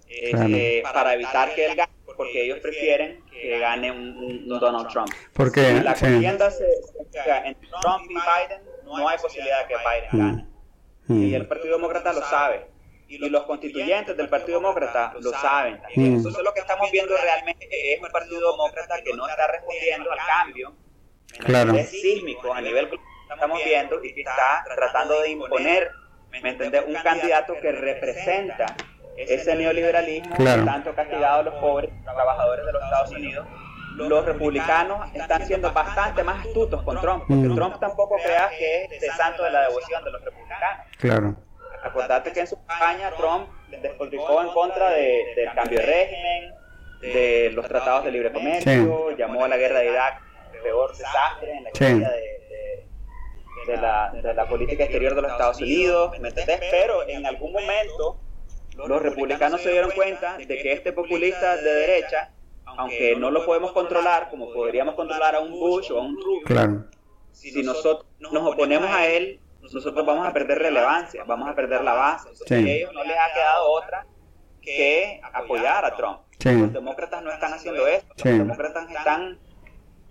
[0.09, 5.09] este, para evitar que él gane, porque ellos prefieren que gane un, Donald Trump.
[5.33, 6.05] Porque, Si la sí.
[6.07, 6.67] contienda se,
[7.11, 10.47] se- entre Trump y Biden, no hay posibilidad de que Biden gane.
[11.07, 11.23] Mm.
[11.23, 12.67] Y el Partido Demócrata lo sabe.
[13.07, 15.81] Y los constituyentes del Partido Demócrata lo saben.
[15.81, 16.15] también.
[16.15, 16.17] Mm.
[16.17, 20.19] Entonces lo que estamos viendo realmente es un Partido Demócrata que no está respondiendo al
[20.19, 20.75] cambio.
[21.41, 21.75] Claro.
[21.75, 25.91] Es sísmico a nivel global estamos viendo y que está tratando de imponer,
[26.31, 26.85] ¿me entendés?
[26.87, 28.77] Un candidato que representa
[29.17, 30.63] ese neoliberalismo Claro.
[30.65, 33.47] que tanto ha castigado a los pobres trabajadores de los Estados Unidos.
[33.97, 37.55] Los republicanos están siendo bastante más astutos con Trump, porque Mm.
[37.55, 40.87] Trump tampoco crea que es el santo de la devoción de los republicanos.
[40.99, 41.37] Claro.
[41.85, 46.55] Acordate que en su campaña Trump despotricó en contra de- del cambio de régimen,
[47.03, 50.21] de los tratados de libre comercio, llamó a la guerra de Irak
[50.55, 51.85] el peor desastre en la Sí.
[51.85, 52.87] historia de, de-
[53.67, 56.61] de la, de la política exterior de los Estados Unidos, ¿me entendés?
[56.71, 58.19] Pero en algún momento
[58.77, 62.31] los republicanos se dieron cuenta de que este populista de derecha,
[62.67, 66.45] aunque no lo podemos controlar como podríamos controlar a un Bush o a un Trump,
[66.47, 66.85] Claro.
[67.33, 71.95] si nosotros nos oponemos a él, nosotros vamos a perder relevancia, vamos a perder la
[71.95, 72.29] base.
[72.31, 72.69] Entonces, Sí.
[72.69, 74.07] a ellos no les ha quedado otra
[74.61, 76.21] que apoyar a Trump.
[76.39, 76.53] Sí.
[76.53, 78.13] Los demócratas no están haciendo esto.
[78.17, 78.29] Sí.
[78.29, 79.39] Los demócratas están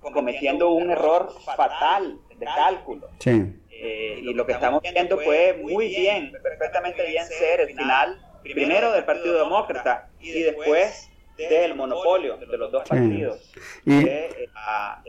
[0.02, 3.10] cometiendo un error fatal de cálculo.
[3.20, 3.60] Sí.
[3.70, 8.92] Eh, y lo que estamos viendo puede muy bien, perfectamente bien ser el final, primero
[8.92, 12.90] del Partido Demócrata y después del monopolio de los dos Sí.
[12.90, 13.52] partidos
[13.86, 14.50] Y- de, eh,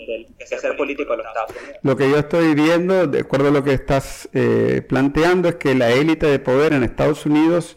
[0.07, 1.79] del quehacer político de los Estados Unidos.
[1.83, 5.75] Lo que yo estoy viendo, de acuerdo a lo que estás eh, planteando, es que
[5.75, 7.77] la élite de poder en Estados Unidos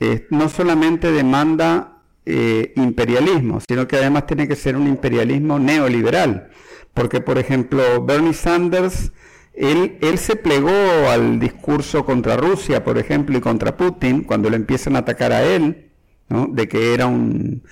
[0.00, 6.50] eh, no solamente demanda eh, imperialismo, sino que además tiene que ser un imperialismo neoliberal.
[6.94, 9.12] Porque, por ejemplo, Bernie Sanders,
[9.60, 10.70] él, se plegó
[11.10, 15.42] al discurso contra Rusia, por ejemplo, y contra Putin, cuando le empiezan a atacar a
[15.42, 15.90] él,
[16.28, 16.46] ¿no?
[16.50, 17.62] de que era un,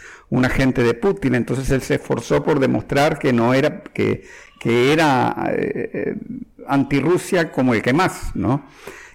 [0.45, 1.35] agente de Putin.
[1.35, 4.25] Entonces él se esforzó por demostrar que no era, que,
[4.61, 6.17] que era eh,
[6.67, 8.67] antirrusia como el que más, ¿no?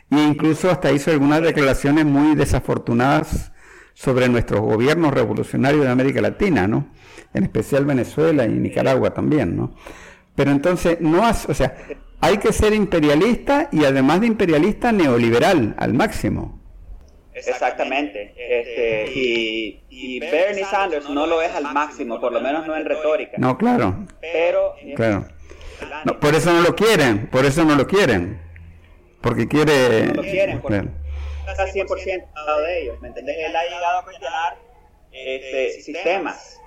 [0.09, 3.51] E incluso hasta hizo algunas declaraciones muy desafortunadas
[3.93, 6.87] sobre nuestros gobiernos revolucionarios de América Latina, ¿no?
[7.33, 9.75] En especial Venezuela y Nicaragua también, ¿no?
[10.35, 11.75] Pero entonces, no has, o sea,
[12.23, 16.61] hay que ser imperialista y además de imperialista neoliberal al máximo.
[17.33, 18.33] Exactamente.
[18.37, 22.85] Este, y, y Bernie Sanders no lo es al máximo, por lo menos no en
[22.85, 23.33] retórica.
[23.37, 25.25] No, claro, Pero claro.
[26.05, 28.39] No, por eso no lo quieren, por eso no lo quieren.
[29.19, 30.05] Porque quiere...
[30.07, 30.87] No lo quieren, porque-
[31.49, 33.35] está 100% al lado de ellos, ¿me entendés?
[33.37, 34.57] Él ha llegado a cuestionar
[35.11, 36.59] este, sistemas.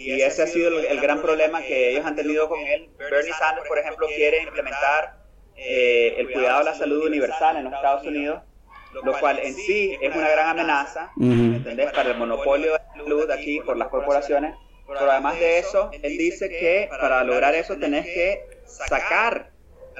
[0.00, 2.88] Y ese ha sido el, el gran problema que ellos han tenido con él.
[2.98, 5.20] Bernie Sanders, por ejemplo, quiere implementar
[5.56, 8.40] eh, el cuidado de la salud universal en los Estados Unidos,
[9.04, 11.26] lo cual en sí es una gran amenaza, Ujú.
[11.26, 11.92] ¿me entendés?
[11.92, 14.54] Para el monopolio de salud aquí por las corporaciones,
[14.86, 19.50] Pero además de eso, él dice que para lograr eso tenés que sacar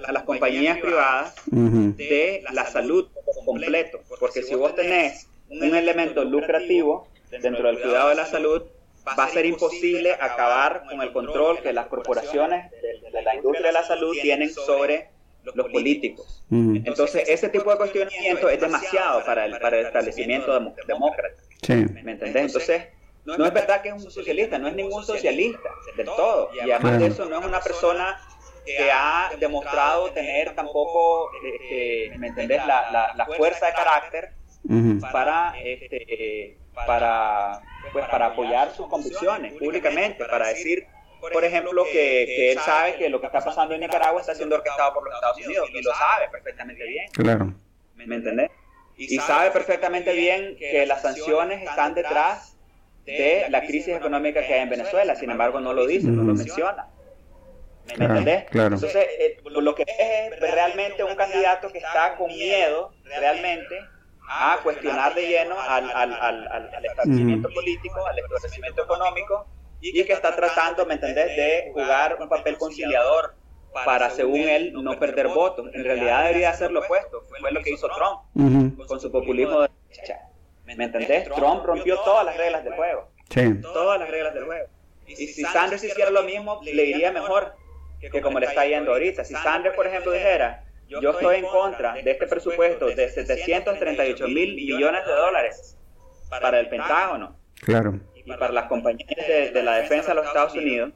[0.03, 4.01] a las compañías privadas de la salud por completo.
[4.19, 8.63] Porque si vos tenés un elemento lucrativo dentro del cuidado de la salud,
[9.07, 13.69] va a ser imposible acabar con el control que las corporaciones de, de la industria
[13.69, 15.09] de la salud tienen sobre
[15.43, 16.45] los políticos.
[16.51, 21.43] Entonces, ese tipo de cuestionamiento es demasiado para el, para el establecimiento demócrata.
[21.63, 21.75] Sí.
[22.03, 22.47] ¿Me entendés?
[22.47, 22.89] Entonces,
[23.25, 26.51] no es verdad que es un socialista, no es ningún socialista del todo.
[26.55, 28.21] Y además de eso, no es una persona
[28.67, 32.65] que ha demostrado tener tampoco, este, ¿me entendés?
[32.67, 34.33] La, la, la fuerza de carácter
[35.13, 40.87] para, este, para, pues, para apoyar sus convicciones públicamente, para decir,
[41.21, 41.93] por ejemplo, que,
[42.27, 45.15] que él sabe que lo que está pasando en Nicaragua está siendo orquestado por los
[45.15, 47.11] Estados Unidos y lo sabe perfectamente bien.
[47.13, 47.55] Claro.
[47.95, 48.51] ¿Me entendés?
[48.97, 52.57] Y sabe perfectamente bien que las sanciones están detrás
[53.07, 56.35] de la crisis económica que hay en Venezuela, sin embargo no lo dice, no lo
[56.35, 56.87] menciona.
[57.87, 58.45] ¿Me Claro, entendés?
[58.51, 58.75] claro.
[58.75, 63.81] Entonces, eh, lo que es es realmente un candidato que está con miedo, realmente,
[64.33, 69.47] a cuestionar de lleno al, al, al, al- al establecimiento político, al establecimiento económico,
[69.81, 73.35] y que está tratando, ¿me entendés?, de jugar un papel conciliador
[73.85, 75.69] para, según él, no perder votos.
[75.75, 77.25] En realidad debería hacer lo opuesto.
[77.41, 78.87] Fue lo que hizo Trump Ujú.
[78.87, 80.19] con su populismo de derecha.
[80.65, 81.25] ¿Me entendés?
[81.25, 83.11] Trump rompió todas las reglas del juego.
[83.31, 83.61] Sí.
[83.63, 84.69] Todas las reglas del juego.
[85.07, 87.55] Y si Sanders hiciera lo mismo, le iría mejor
[88.01, 89.25] que como le está yendo ahorita.
[89.25, 90.65] Si Sanders, por ejemplo, dijera,
[91.01, 95.77] yo estoy en contra de este presupuesto de 738 mil millones de dólares
[96.29, 98.01] para el Pentágono Claro.
[98.15, 100.93] y para las compañías de, de la defensa de los Estados Unidos,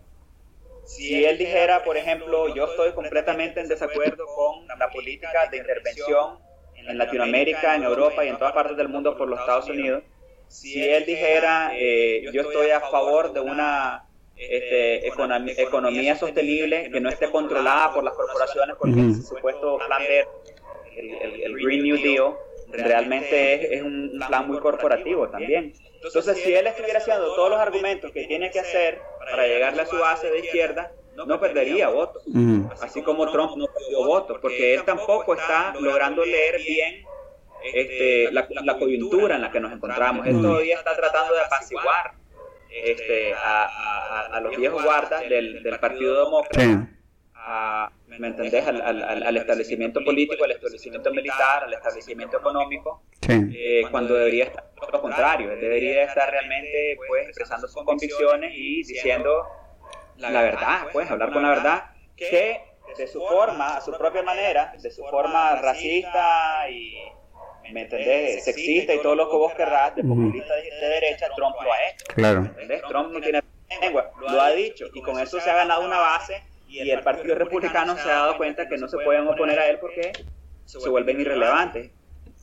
[0.85, 6.39] si él dijera, por ejemplo, yo estoy completamente en desacuerdo con la política de intervención
[6.77, 10.03] en Latinoamérica, en Europa y en todas partes del mundo por los Estados Unidos,
[10.49, 14.05] si él dijera, eh, yo estoy a favor de una
[14.51, 15.09] este,
[15.63, 20.29] economía sostenible que no esté controlada por las corporaciones, porque el supuesto plan verde,
[20.97, 22.35] el, el- el Green New Deal,
[22.69, 25.73] realmente es, es un plan muy corporativo también.
[26.03, 29.87] Entonces, si él estuviera haciendo todos los argumentos que tiene que hacer para llegarle a
[29.87, 32.23] su base de izquierda, no perdería votos.
[32.83, 37.07] Así como Trump no perdió votos, porque él tampoco está logrando leer bien
[37.63, 40.27] este, la, la coyuntura en la que nos encontramos.
[40.27, 42.13] Él todavía está tratando de apaciguar
[42.83, 46.89] este, a, a- a los viejos guardas del, del Partido Demócrata.
[47.47, 48.67] A, ¿me entendés?
[48.67, 53.03] Al, al- al- al establecimiento político, al establecimiento militar, al establecimiento económico,
[53.55, 59.45] eh, cuando debería estar lo contrario, debería estar realmente pues expresando sus convicciones y diciendo
[60.17, 61.85] la verdad, pues hablar con la verdad,
[62.17, 62.61] que
[62.97, 66.97] de su forma, a su propia manera, de su forma racista y,
[67.73, 71.57] ¿me entendés?, sexista y todo lo que vos querrás, de populista de, de derecha, Trump
[71.63, 72.05] lo ha hecho.
[72.15, 72.45] Claro.
[72.45, 72.83] ¿entendés?
[72.89, 73.43] Trump no tiene
[73.81, 77.35] lengua, lo ha dicho, y con eso se ha ganado una base y el Partido
[77.37, 80.13] Republicano se ha dado cuenta que no se pueden oponer a él porque
[80.65, 81.91] se vuelven irrelevantes.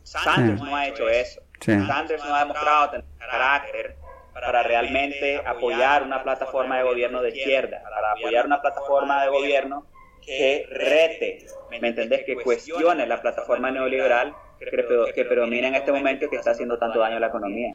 [0.04, 0.66] Sanders Sí.
[0.66, 1.42] no ha hecho eso.
[1.60, 1.72] Sí.
[1.86, 3.96] Sanders no ha demostrado tener carácter
[4.34, 9.86] para realmente apoyar una plataforma de gobierno de izquierda, para apoyar una plataforma de gobierno
[10.26, 12.24] que rete, ¿me entendés?
[12.26, 14.34] Que cuestione la plataforma neoliberal
[14.70, 17.28] que, pre- que predomina en este momento y que está haciendo tanto daño a la
[17.28, 17.74] economía.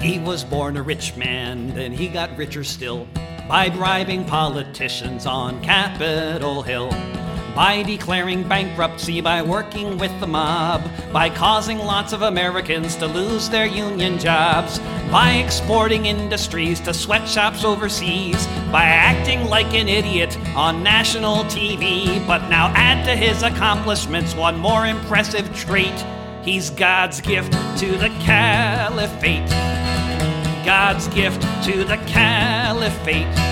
[0.00, 3.06] He was born a rich man, then he got richer still
[3.48, 6.88] by bribing politicians on Capitol Hill.
[7.54, 13.50] By declaring bankruptcy, by working with the mob, by causing lots of Americans to lose
[13.50, 14.78] their union jobs,
[15.10, 22.24] by exporting industries to sweatshops overseas, by acting like an idiot on national TV.
[22.26, 26.04] But now add to his accomplishments one more impressive trait.
[26.44, 29.50] He's God's gift to the caliphate.
[30.64, 33.49] God's gift to the caliphate.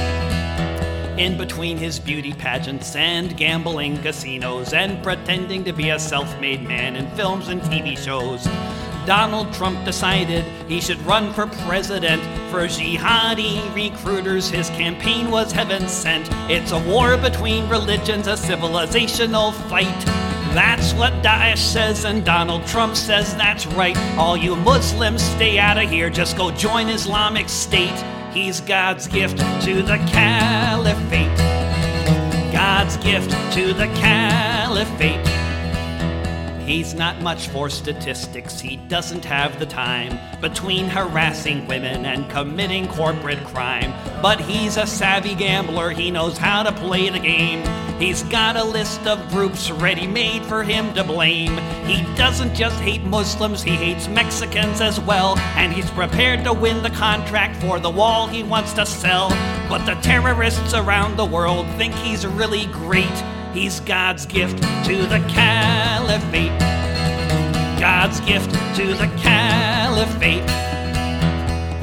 [1.19, 6.63] In between his beauty pageants and gambling casinos and pretending to be a self made
[6.63, 8.45] man in films and TV shows,
[9.05, 12.23] Donald Trump decided he should run for president.
[12.53, 16.29] For jihadi recruiters, his campaign was heaven sent.
[16.49, 20.05] It's a war between religions, a civilizational fight.
[20.55, 23.99] That's what Daesh says, and Donald Trump says that's right.
[24.17, 28.18] All you Muslims, stay out of here, just go join Islamic State.
[28.33, 31.39] He's God's gift to the caliphate.
[32.53, 35.38] God's gift to the caliphate.
[36.69, 42.89] He's not much for statistics, he doesn't have the time between harassing women and committing
[42.89, 43.95] corporate crime.
[44.21, 47.67] But he's a savvy gambler, he knows how to play the game.
[47.99, 51.57] He's got a list of groups ready made for him to blame.
[51.87, 55.39] He doesn't just hate Muslims, he hates Mexicans as well.
[55.57, 59.31] And he's prepared to win the contract for the wall he wants to sell.
[59.71, 63.07] But the terrorists around the world think he's really great.
[63.59, 66.57] He's God's gift to the caliphate.
[67.81, 70.45] God's gift to the caliphate.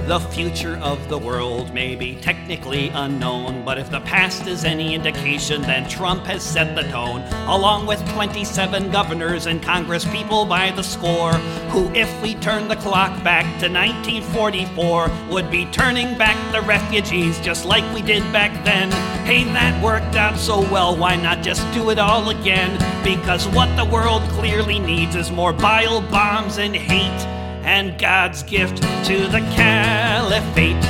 [0.06, 4.93] The future of the world may be technically unknown, but if the past is any
[4.93, 10.70] indication, then Trump has set the tone, along with 27 governors and Congress people by
[10.70, 11.34] the score,
[11.72, 17.39] who, if we turn the clock back to 1944, would be turning back the refugees
[17.39, 18.91] just like we did back then.
[19.26, 22.78] Hey, that worked out so well, why not just do it all again?
[23.03, 27.34] Because what the world clearly needs is more bile bombs and hate
[27.66, 30.82] and God's gift to the caliphate.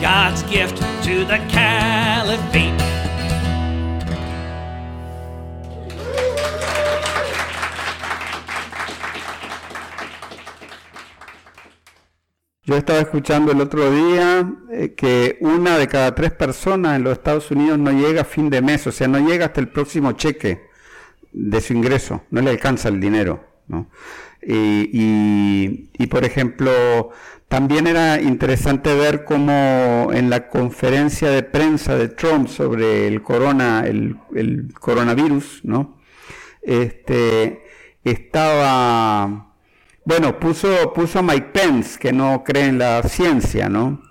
[0.00, 2.74] God's gift to the caliphate.
[12.64, 17.14] Yo estaba escuchando el otro día eh, que una de cada tres personas en los
[17.14, 20.12] Estados Unidos no llega a fin de mes, o sea, no llega hasta el próximo
[20.12, 20.68] cheque
[21.32, 23.44] de su ingreso, no le alcanza el dinero.
[23.68, 23.88] ¿no?
[24.42, 27.10] Y, y, por ejemplo,
[27.48, 33.84] también era interesante ver cómo en la conferencia de prensa de Trump sobre el corona,
[33.86, 34.16] el,
[34.78, 35.98] coronavirus, ¿no?
[36.62, 37.64] Este
[38.04, 39.54] estaba,
[40.04, 44.02] bueno, puso, puso a Mike Pence, que no cree en la ciencia, ¿no?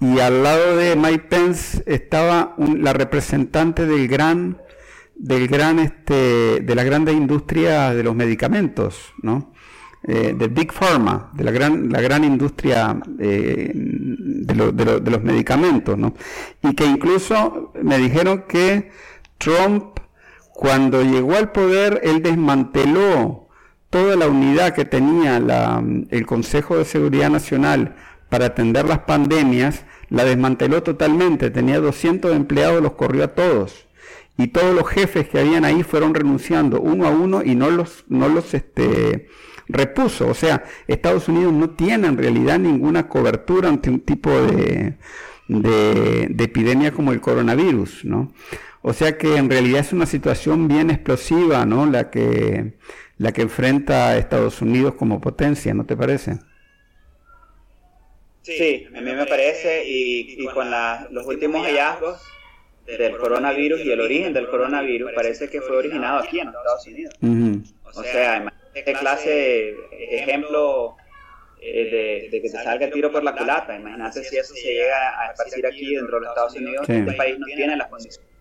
[0.00, 4.58] Y al lado de Mike Pence estaba la representante del gran,
[5.16, 9.14] del gran, este, de la grande industria de los medicamentos,
[10.02, 14.54] eh, de Big Pharma, de la gran, la gran industria eh, de,
[15.10, 15.98] los medicamentos.
[16.62, 18.90] Y que incluso me dijeron que
[19.38, 19.98] Trump,
[20.52, 23.48] cuando llegó al poder, él desmanteló
[23.90, 27.96] toda la unidad que tenía la, el Consejo de Seguridad Nacional
[28.28, 33.85] para atender las pandemias, la desmanteló totalmente, tenía 200 empleados, los corrió a todos.
[34.38, 38.04] Y todos los jefes que habían ahí fueron renunciando uno a uno y no los,
[38.08, 39.28] no los, este,
[39.68, 40.28] repuso.
[40.28, 44.94] O sea, Estados Unidos no tiene en realidad ninguna cobertura ante un tipo de,
[45.48, 48.32] de, epidemia como el coronavirus, ¿no?
[48.82, 51.86] O sea que en realidad es una situación bien explosiva, ¿no?
[51.86, 52.74] La que,
[53.18, 56.38] la que enfrenta Estados Unidos como potencia, ¿no te parece?
[58.42, 60.70] Sí, a mí me parece, y, y con
[61.10, 62.22] los últimos hallazgos
[62.86, 67.14] del coronavirus y el origen del coronavirus, parece que fue originado aquí en Estados Unidos.
[67.94, 70.96] O sea, qué clase, ejemplo
[71.60, 73.76] eh, de, que se salga el tiro por la culata.
[73.76, 77.38] Imagínate si eso se llega a esparcir aquí dentro de los Estados Unidos, este país
[77.38, 78.36] no tiene las condiciones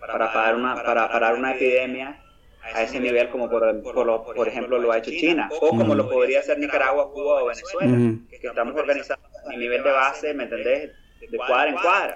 [0.00, 2.20] para parar una, para parar una epidemia
[2.62, 6.08] a ese nivel como por, por, por, ejemplo lo ha hecho China o como lo
[6.08, 10.90] podría hacer Nicaragua, Cuba o Venezuela, que estamos organizados a nivel de base, ¿me entendés?
[11.20, 12.14] De cuadra en cuadra.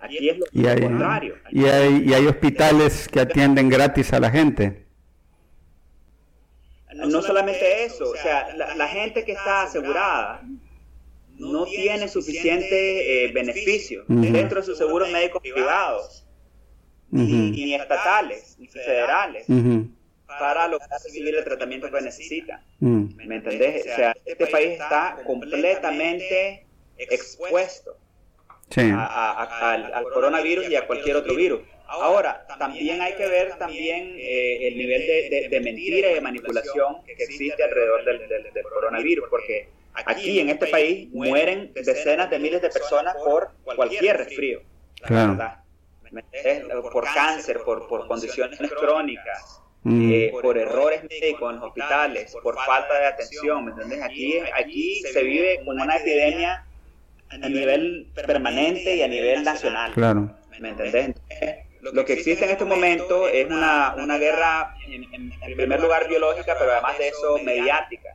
[0.00, 1.36] Aquí es lo, y hay, contrario.
[1.50, 4.86] y, hay, y hay hospitales que atienden gratis a la gente.
[6.94, 10.42] No solamente eso, o sea, la, gente que está asegurada
[11.36, 16.26] no tiene suficiente eh, beneficio dentro de sus seguros médicos privados,
[17.10, 19.46] ni, estatales, ni federales,
[20.26, 22.60] para lograr recibir el tratamiento que necesitan.
[22.80, 23.82] ¿Me entendés?
[23.82, 26.66] O sea, este país está completamente
[26.98, 27.96] expuesto
[28.76, 31.60] al coronavirus y a cualquier otro virus.
[31.90, 37.12] Ahora, también hay que ver también eh, el nivel de, mentira y de manipulación que
[37.14, 39.68] existe alrededor del, coronavirus, porque
[40.06, 44.62] aquí en este país mueren decenas de miles de personas por cualquier resfrío,
[46.92, 50.12] por cáncer, por, por condiciones crónicas, mm.
[50.12, 54.02] eh, por errores médicos en los hospitales, por falta de atención, ¿me entiendes?
[54.02, 56.64] Aquí, aquí se vive con una epidemia
[57.30, 59.92] a nivel permanente y a nivel nacional.
[59.92, 60.36] Claro.
[60.58, 61.14] ¿Me entendés?
[61.80, 66.72] Lo que existe en este momento es una, una guerra, en, primer lugar biológica, pero
[66.72, 68.10] además de eso mediática,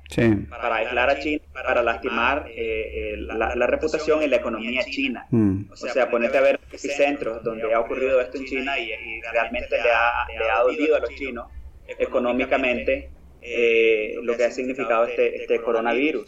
[0.50, 5.26] para aislar a China, para lastimar eh, eh, la, reputación y la economía china.
[5.32, 5.72] Mm.
[5.72, 8.92] O sea, ponete a ver epicentros donde ha ocurrido esto en China y,
[9.32, 11.48] realmente le ha, le ha dolido a los chinos
[11.88, 13.10] económicamente
[13.48, 16.26] eh, lo que ha significado este, este coronavirus.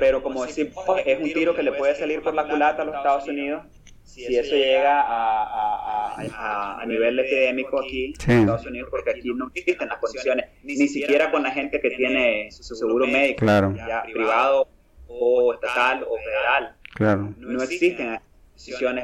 [0.00, 0.72] Pero como decimos,
[1.04, 3.64] es un tiro que le puede salir por la culata a los Estados Unidos
[4.02, 8.30] si eso llega a, a, a nivel epidémico aquí Sí.
[8.30, 11.90] en Estados Unidos porque aquí no existen las condiciones, ni siquiera con la gente que
[11.90, 13.74] tiene su seguro médico, Claro.
[13.76, 14.68] ya privado
[15.08, 16.76] o estatal o federal.
[16.94, 17.34] Claro.
[17.38, 18.20] No existen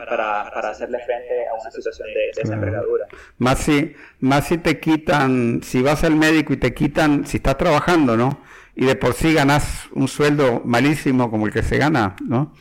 [0.09, 2.55] para, para hacerle frente a una situación de, de esa Claro.
[2.55, 3.07] envergadura.
[3.39, 7.57] Más si, más si te quitan, si vas al médico y te quitan, si estás
[7.59, 8.41] trabajando, ¿no?
[8.77, 12.55] Y de por sí ganas un sueldo malísimo como el que se gana, ¿no?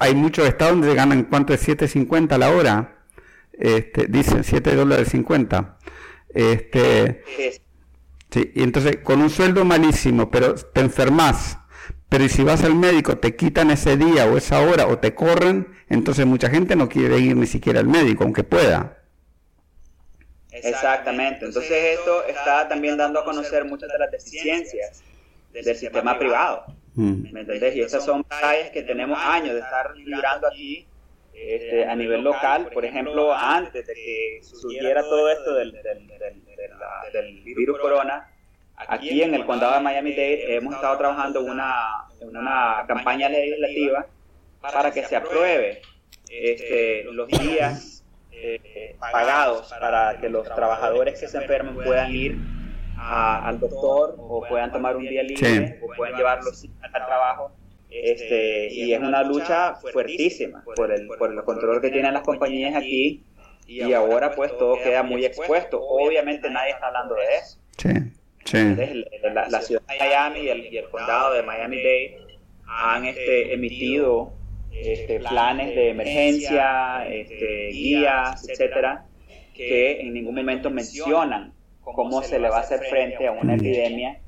[0.00, 1.60] Hay muchos estados donde ganan, ¿cuánto es?
[1.66, 2.96] 7.50 la hora.
[3.52, 5.78] Este, dicen 7 dólares 50.
[6.34, 7.60] Este, Es-
[8.30, 11.57] sí, y entonces con un sueldo malísimo, pero te enfermas.
[12.08, 15.14] Pero y si vas al médico, te quitan ese día o esa hora o te
[15.14, 18.96] corren, entonces mucha gente no quiere ir ni siquiera al médico, aunque pueda.
[20.50, 21.44] Exactamente.
[21.46, 25.02] Entonces esto está también dando a conocer muchas de las deficiencias
[25.52, 26.64] del sistema privado.
[26.94, 27.32] Mm.
[27.32, 27.76] ¿Me entendés?
[27.76, 30.86] Y esas son batallas que tenemos años de estar librando aquí
[31.34, 32.70] este, a nivel local.
[32.72, 36.42] Por ejemplo, antes de que surgiera todo esto del, del, del-
[37.12, 38.28] del virus corona,
[38.86, 44.06] aquí en el condado de Miami-Dade hemos estado trabajando una, en una campaña legislativa
[44.60, 45.82] para que se apruebe
[46.30, 52.36] este, los días eh, pagados para que los trabajadores que se enfermen puedan ir
[52.96, 55.74] a- al doctor o puedan tomar un día libre Sí.
[55.82, 57.52] o puedan llevarlos al trabajo.
[57.90, 62.76] Este, y es una lucha fuertísima por el, por el control que tienen las compañías
[62.76, 63.24] aquí
[63.66, 65.80] y ahora pues todo queda muy expuesto.
[65.82, 67.58] Obviamente nadie está hablando de eso.
[67.78, 67.88] Sí,
[68.44, 68.56] sí.
[68.58, 72.18] Entonces, el- la, la ciudad de Miami y el, y el condado de Miami-Dade
[72.66, 74.32] han este, emitido
[74.72, 79.06] este, planes de emergencia, este, guías, etcétera,
[79.54, 83.58] que en ningún momento mencionan cómo se le va a hacer frente a una Mm.
[83.60, 84.18] epidemia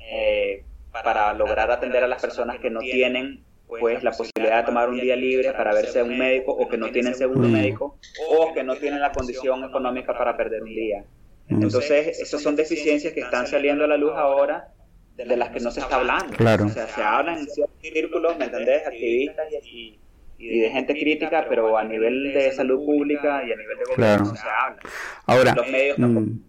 [0.00, 4.88] eh, para lograr atender a las personas que no tienen pues la posibilidad de tomar
[4.88, 7.52] un día libre para verse a un médico o que no tienen seguro Mm.
[7.52, 7.98] médico
[8.28, 11.04] o que no tienen la condición económica para perder un día.
[11.50, 14.72] Entonces, esas son deficiencias que están saliendo a la luz ahora
[15.16, 16.36] de las que no se está hablando.
[16.36, 16.66] Claro.
[16.66, 18.86] O sea, se hablan en ciertos círculos, ¿me entendés?
[18.86, 19.98] Activistas y,
[20.38, 23.94] y de gente crítica, pero a nivel de salud pública y a nivel de gobierno
[23.94, 24.24] Claro.
[24.24, 24.84] no se habla.
[25.26, 26.26] Ahora, Los medios tampoco.
[26.26, 26.40] mm,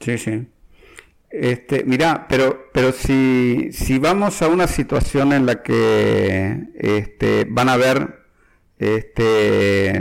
[0.00, 0.46] sí, sí.
[1.30, 7.68] Este, mira, pero, pero si, si vamos a una situación en la que este, van
[7.68, 8.20] a haber,
[8.78, 10.00] este,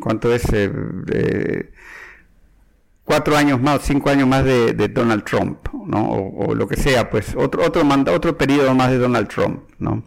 [0.00, 0.44] ¿cuánto es?
[0.52, 0.70] Eh,
[1.12, 1.70] eh,
[3.04, 6.10] cuatro años más, cinco años más de, Donald Trump, ¿no?
[6.10, 10.04] O, lo que sea, pues otro otro manda, otro periodo más de Donald Trump, ¿no?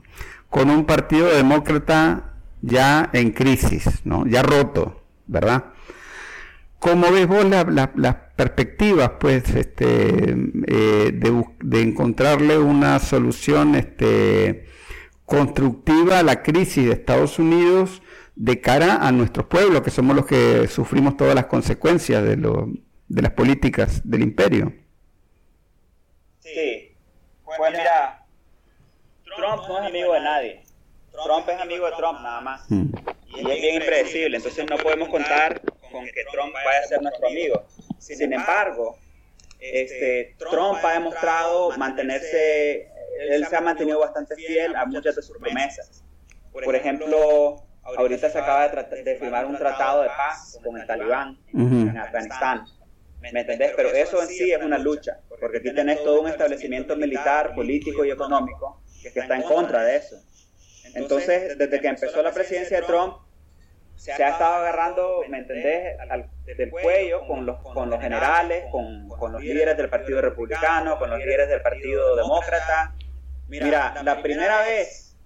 [0.49, 4.25] Con un partido demócrata ya en crisis, ¿no?
[4.25, 5.65] Ya roto, ¿verdad?
[6.79, 10.35] ¿Cómo ves vos la- la- las perspectivas, pues, este,
[10.67, 11.11] eh,
[11.63, 14.65] de encontrarle una solución, este,
[15.25, 18.01] constructiva a la crisis de Estados Unidos
[18.35, 22.69] de cara a nuestros pueblos, que somos los que sufrimos todas las consecuencias de, lo-
[23.07, 24.73] de las políticas del imperio?
[26.39, 26.95] Sí.
[27.43, 28.25] Pues mira,
[29.23, 30.63] Trump no es amigo de nadie.
[31.23, 32.69] Trump es amigo de Trump nada más.
[32.69, 32.91] Mm.
[33.27, 37.27] Y es bien impredecible, entonces no podemos contar con que Trump vaya a ser nuestro
[37.27, 37.65] amigo.
[37.99, 38.97] Sin embargo,
[39.59, 42.89] este, Trump ha demostrado mantenerse,
[43.29, 46.03] él se ha mantenido bastante fiel a muchas de sus promesas.
[46.51, 51.37] Por ejemplo, ahorita se acaba de, de firmar un tratado de paz con el talibán
[51.53, 52.65] en Afganistán.
[53.19, 53.73] ¿Me entendés?
[53.75, 58.05] Pero eso en sí es una lucha, porque aquí tenés todo un establecimiento militar, político
[58.05, 60.15] y económico que está en contra de eso.
[60.93, 63.15] Entonces, desde que empezó la presidencia de Trump,
[63.95, 69.07] se ha estado agarrando, ¿me entendés?, al- del cuello con los, con los generales, con,
[69.09, 72.95] con los líderes del Partido Republicano, con los líderes del Partido Demócrata.
[73.47, 75.17] Mira, la primera vez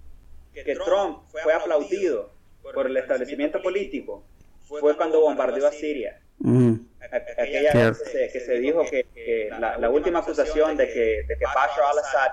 [0.54, 4.24] que Trump fue aplaudido por el establecimiento político
[4.62, 6.18] fue cuando bombardeó a Siria.
[6.40, 6.86] Ujú.
[7.10, 11.22] Aquella vez que se, que se dijo que, que la, la última acusación de que,
[11.26, 12.30] de que Bashar al-Assad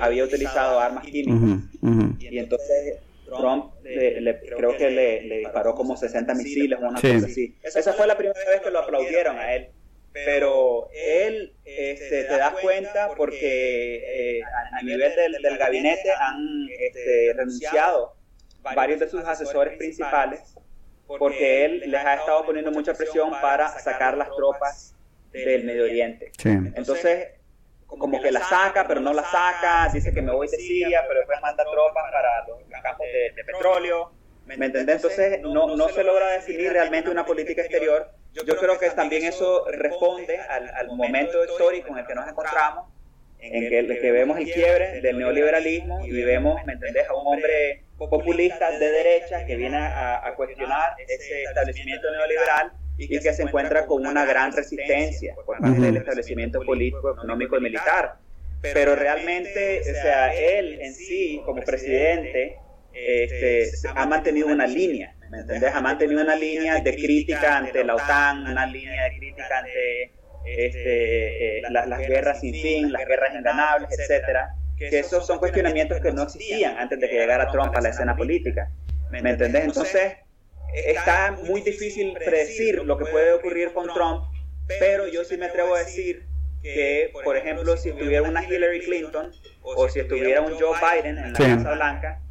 [0.00, 1.60] había utilizado armas químicas.
[2.20, 2.96] Y entonces
[3.26, 7.12] Trump le- le- creo que le, le disparó como 60 misiles o una Sí.
[7.14, 7.56] cosa así.
[7.62, 9.68] Esa fue la primera vez que lo aplaudieron a él.
[10.12, 16.66] Pero él este, te das cuenta porque eh, a, a nivel del, del gabinete han
[16.76, 18.14] este, renunciado
[18.74, 20.40] varios de sus asesores principales
[21.08, 24.94] porque él les ha estado poniendo mucha presión para sacar las tropas
[25.32, 26.32] del Medio Oriente.
[26.38, 26.50] Sí.
[26.50, 27.28] Entonces,
[27.86, 31.20] como que la saca, pero no la saca, dice que me voy de Siria, pero
[31.20, 34.12] después manda tropas para los campos de, de petróleo.
[34.44, 34.96] ¿Me entendés?
[34.96, 38.10] Entonces, no, no se logra definir realmente una política exterior.
[38.32, 42.88] Yo creo que también eso responde al, al momento histórico en el que nos encontramos,
[43.40, 47.84] en que, que vemos el quiebre del neoliberalismo y vemos, ¿me entendés?, a un hombre
[47.96, 53.86] populista de derecha que viene a, a cuestionar ese establecimiento neoliberal y que se encuentra
[53.86, 58.16] con una gran resistencia por parte del establecimiento político, económico y militar.
[58.60, 62.56] Pero realmente, o sea, él en sí, como presidente,
[62.92, 65.72] este, ha mantenido una línea, ¿me entendés?
[65.72, 70.12] Ha mantenido una línea de crítica ante la OTAN, una línea de crítica ante
[70.44, 76.12] este, eh, las guerras sin fin, las guerras inganables, etcétera, que esos son cuestionamientos que
[76.12, 78.70] no existían antes de que llegara Trump a la escena política.
[79.10, 79.64] ¿Me entendés?
[79.64, 80.14] Entonces,
[80.74, 84.24] está muy difícil predecir lo que puede ocurrir con Trump,
[84.78, 86.26] pero yo sí me atrevo a decir
[86.62, 89.32] que, por ejemplo, si estuviera una Hillary Clinton
[89.62, 92.22] o si estuviera un Joe Biden en la Casa Blanca,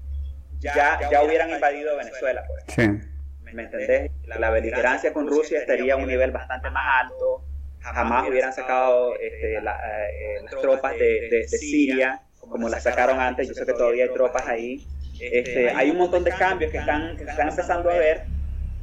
[0.60, 3.08] ya, ya hubieran invadido Venezuela, por ejemplo.
[3.54, 4.12] ¿Me entendés?
[4.26, 7.46] La beligerancia con Rusia estaría a un nivel bastante más alto,
[7.82, 13.54] jamás hubieran sacado este, eh, las tropas de, de, Siria como las sacaron antes, yo
[13.54, 14.88] sé que todavía hay tropas ahí.
[15.20, 18.24] Este, hay un montón de cambios que están, están empezando a ver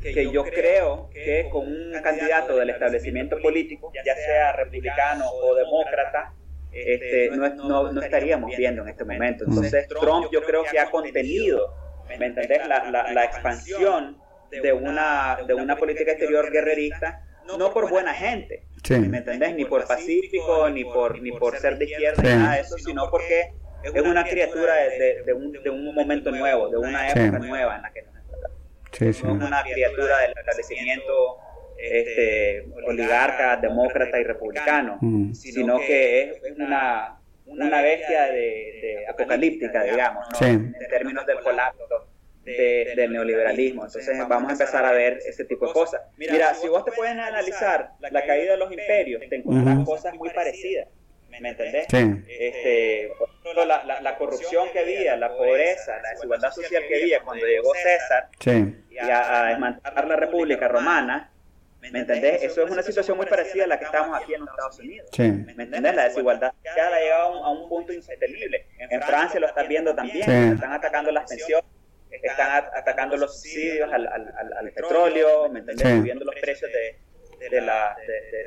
[0.03, 6.35] que yo creo que con un candidato del establecimiento político, ya sea republicano o demócrata,
[6.73, 9.45] este, no, no, estaríamos viendo en este momento.
[9.45, 11.73] Entonces, Trump yo creo que ha contenido,
[12.19, 14.19] ¿me entendés?, la, la, la expansión
[14.51, 19.87] de una, de una política exterior guerrerista, no por buena gente, ¿me entendés?, ni por
[19.87, 23.53] pacífico, ni por, ni por ser de izquierda, ni nada de eso, sino porque
[23.83, 27.83] es una criatura de, de, un, de un momento nuevo, de una época nueva en
[27.83, 28.59] la que nos encontramos.
[29.01, 31.39] No es una criatura del establecimiento
[31.79, 35.33] este, oligarca, demócrata y republicano, mm.
[35.35, 41.85] sino que es una, una bestia de, apocalíptica, digamos, en términos del colapso
[42.45, 43.87] del neoliberalismo.
[43.87, 46.03] Entonces vamos a empezar a ver ese tipo de cosas.
[46.17, 50.31] Mira, si vos te puedes analizar la caída de los imperios, te encontrarás cosas muy
[50.31, 50.89] parecidas.
[51.41, 51.87] ¿Me entendés?
[51.93, 53.11] Este,
[53.67, 58.29] la, la, corrupción que había, la pobreza, la desigualdad social que había cuando llegó César
[59.03, 61.33] a, a desmantelar la República Romana,
[61.91, 62.43] ¿Me entendés?
[62.43, 65.11] Eso es una situación muy parecida a la que estamos aquí en los Estados Unidos.
[65.19, 65.95] ¿Me entendés?
[65.95, 68.67] La desigualdad ya ha llegado a un punto insostenible.
[68.79, 70.31] En Francia lo están viendo también.
[70.55, 71.65] Están atacando las pensiones,
[72.23, 75.89] están atacando los subsidios al, al, al, petróleo, ¿me entendés?
[75.89, 77.97] Subiendo los precios de, de, la,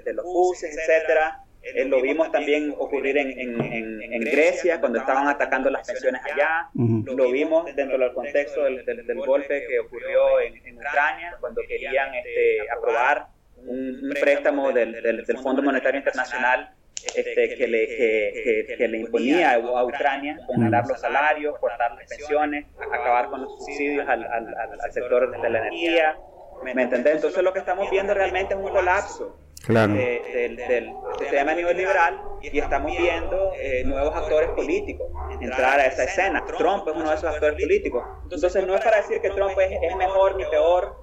[0.04, 1.44] de, los buses, etcétera.
[1.62, 6.70] Eh, lo vimos también ocurrir en, en, en, Grecia cuando estaban atacando las pensiones allá.
[6.74, 12.70] Lo vimos dentro del contexto del, del, golpe que ocurrió en, Ucrania cuando querían este,
[12.70, 13.28] aprobar
[13.58, 16.72] un, préstamo del, del, Fondo Monetario Internacional
[17.16, 22.66] este, que, le, que, que, le imponía a Ucrania congelar los salarios, cortar las pensiones,
[22.92, 26.18] acabar con los subsidios al, al, al sector de la energía.
[26.64, 27.16] ¿Me entendés?
[27.16, 29.94] Entonces lo que estamos viendo realmente es un colapso claro.
[29.94, 35.08] del, del, sistema neoliberal y estamos viendo eh, nuevos actores políticos
[35.42, 36.44] entrar a esa escena.
[36.46, 38.04] Trump es uno de esos actores políticos.
[38.24, 40.96] Entonces no es para decir que Trump es, mejor ni peor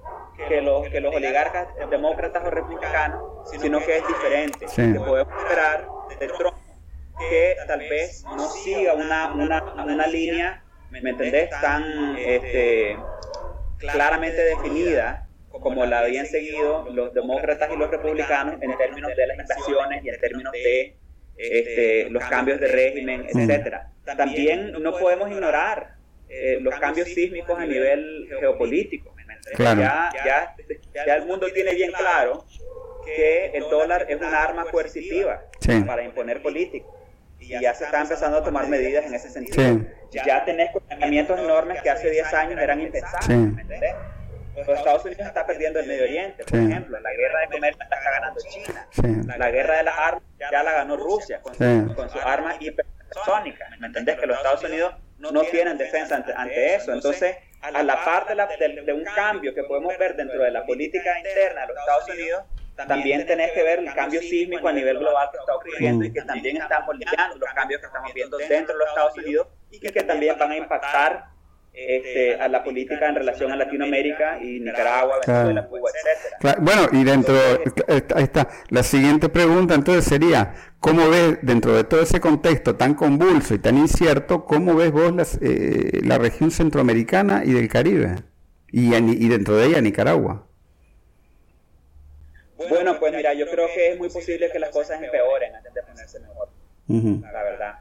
[0.47, 4.65] que los, que los oligarcas demócratas o republicanos, sino que es diferente.
[4.75, 5.87] Que podemos esperar
[6.19, 6.57] de Trump
[7.29, 12.97] que tal vez no siga una, una, una línea, ¿me entendés?, tan este,
[13.77, 19.39] claramente definida como la habían seguido los demócratas y los republicanos en términos de las
[19.39, 20.97] invasiones y en términos de
[21.37, 23.91] este, los cambios de régimen, etcétera.
[24.17, 25.95] También no podemos ignorar
[26.27, 29.14] eh, los cambios sísmicos a nivel geopolítico.
[29.57, 30.55] Ya, ya,
[31.05, 32.45] ya, el mundo tiene bien claro
[33.05, 35.43] que el dólar es una arma coercitiva
[35.85, 36.87] para imponer política.
[37.39, 39.81] Y ya se está empezando a tomar medidas en ese sentido.
[40.11, 43.65] Ya tenés cuestionamientos enormes que hace 10 años eran impensables.
[44.55, 46.99] Los Estados Unidos está perdiendo el Medio Oriente, por ejemplo.
[46.99, 49.37] La guerra de comercio está ganando China.
[49.37, 51.53] La guerra de las armas ya la ganó Rusia con,
[51.93, 53.69] con sus armas hipersónicas.
[53.79, 54.17] ¿Me entendés?
[54.17, 56.93] Que los Estados Unidos no tienen defensa ante, eso.
[56.93, 57.35] Entonces,
[57.73, 61.67] a la parte de, un cambio que podemos ver dentro de la política interna de
[61.67, 62.43] los Estados Unidos,
[62.75, 66.21] también tenés que ver el cambio sísmico a nivel global que está ocurriendo y que
[66.23, 69.91] también estamos moldeando los cambios que estamos viendo dentro de los Estados Unidos y que
[70.03, 71.34] también van a impactar
[71.75, 75.89] este, a la política en relación a Latinoamérica y Nicaragua, Venezuela, Cuba,
[76.41, 76.57] etc.
[76.59, 77.35] Bueno, y dentro,
[78.15, 82.93] ahí está, la siguiente pregunta entonces sería, ¿cómo ves dentro de todo ese contexto tan
[82.93, 88.15] convulso y tan incierto, cómo ves vos las, eh, la región centroamericana y del Caribe?
[88.71, 90.47] Y, y dentro de ella Nicaragua.
[92.69, 95.83] Bueno, pues mira, yo creo que es muy posible que las cosas empeoren antes de
[95.83, 96.49] ponerse mejor,
[96.87, 97.79] la verdad.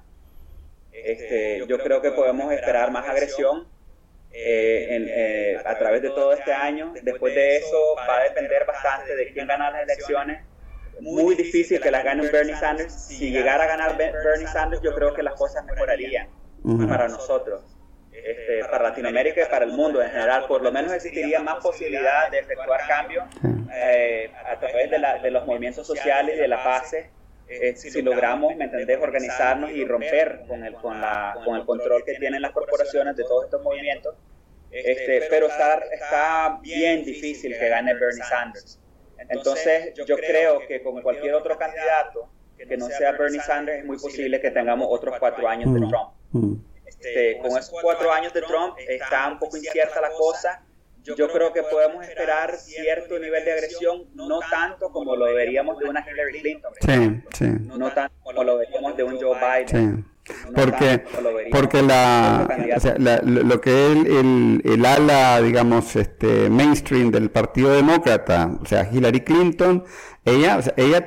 [0.93, 3.73] Este, yo creo que podemos esperar más agresión
[4.36, 5.06] eh,
[5.56, 6.93] eh, a través de todo este año.
[7.02, 10.43] Después de eso va a depender bastante de quién gana las elecciones.
[11.01, 12.93] Muy difícil que las gane Bernie Sanders.
[12.93, 16.28] Si llegara a ganar Bernie Sanders, yo creo que las cosas mejorarían
[16.89, 17.62] para nosotros.
[18.12, 20.47] este, para Latinoamérica y para el mundo en general.
[20.48, 23.24] Por lo menos existiría más posibilidad de efectuar cambios
[23.73, 26.94] eh, a través de, la, de, los movimientos sociales y de la paz.
[27.60, 32.05] Eh, si logramos, ¿me entendés?, organizarnos y romper con el, con, la, con el control
[32.05, 34.14] que tienen las corporaciones de todos estos movimientos.
[34.70, 38.81] Este, pero está, está bien difícil que gane Bernie Sanders.
[39.28, 43.98] Entonces, yo creo que con cualquier otro candidato que no sea Bernie Sanders, es muy
[43.98, 45.81] posible que tengamos otros cuatro años de.
[45.81, 46.12] Trump.
[46.32, 46.55] Mm.
[46.86, 50.64] Este, con esos cuatro años de Trump está un poco incierta la cosa.
[51.05, 55.89] Yo creo que podemos esperar cierto nivel de agresión, no tanto como lo veríamos de
[55.89, 56.72] una Hillary Clinton,
[57.39, 60.06] sí, no tanto como lo veríamos de un Joe Biden.
[60.55, 61.05] Porque,
[61.51, 62.48] porque la,
[63.22, 69.20] lo que es el, el, ala, digamos, este, mainstream del Partido Demócrata, o sea, Hillary
[69.20, 69.85] Clinton,
[70.24, 71.06] ella, ella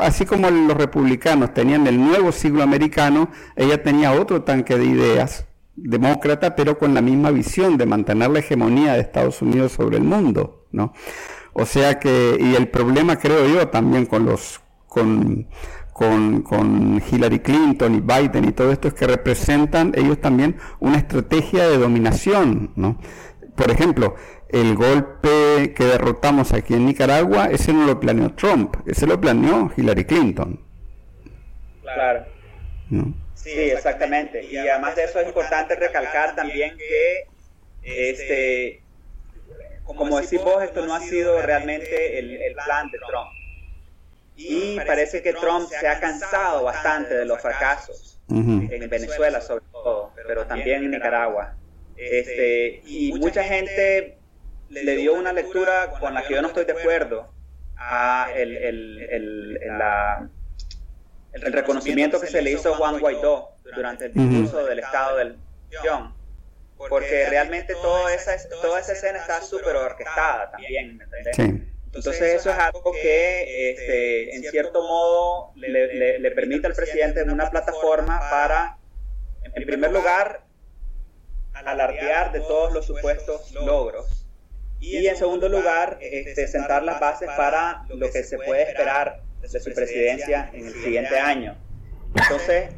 [0.00, 5.46] así como los republicanos tenían el nuevo siglo americano, ella tenía otro tanque de ideas
[5.82, 10.04] demócrata, pero con la misma visión de mantener la hegemonía de Estados Unidos sobre el
[10.04, 10.92] mundo, ¿no?
[11.52, 15.48] O sea que, y el problema creo yo también con los, con,
[15.92, 20.98] con, con, Hillary Clinton y Biden y todo esto es que representan ellos también una
[20.98, 22.98] estrategia de dominación, ¿no?
[23.56, 24.14] Por ejemplo,
[24.48, 29.70] el golpe que derrotamos aquí en Nicaragua, ese no lo planeó Trump, ese lo planeó
[29.76, 30.60] Hillary Clinton.
[31.82, 32.24] Claro.
[33.42, 34.44] Sí, exactamente.
[34.44, 37.26] Y además de eso es importante recalcar también que,
[37.82, 38.82] este,
[39.84, 43.30] como decís vos, esto no ha sido realmente el, el plan de Trump.
[44.36, 50.12] Y parece que Trump se ha cansado bastante de los fracasos en Venezuela sobre todo,
[50.26, 51.54] pero también en Nicaragua.
[51.96, 54.18] Este, y mucha gente
[54.68, 57.32] le dio una lectura con la que yo no estoy de acuerdo
[57.76, 59.80] a el, el, el,
[61.32, 65.38] el reconocimiento que se le hizo a Juan Guaidó durante el discurso del Estado del
[65.72, 66.14] Nación.
[66.76, 71.38] Porque realmente toda esa, toda esa escena está súper orquestada también, ¿me entendés?
[71.86, 77.30] Entonces eso es algo que este, en cierto modo le, le, permite al presidente en
[77.30, 78.78] una plataforma para,
[79.42, 80.44] en primer lugar,
[81.54, 84.28] alardear de todos los supuestos logros
[84.80, 89.60] y en segundo lugar, este, sentar las bases para lo que se puede esperar de
[89.60, 91.56] su presidencia en el siguiente año.
[92.14, 92.70] Entonces,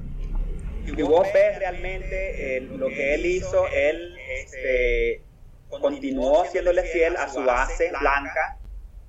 [0.84, 5.22] si vos ves realmente lo que él hizo, él este,
[5.68, 8.58] continuó siéndole fiel a su base blanca,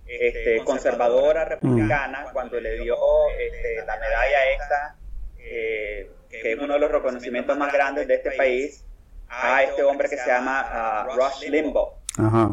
[0.06, 2.34] este, conservadora republicana mm.
[2.34, 2.98] cuando le dio
[3.40, 4.96] este, la medalla esta,
[5.38, 8.86] eh, que es uno de los reconocimientos más grandes de este país,
[9.30, 11.94] a este hombre que se llama uh, Rush Limbaugh,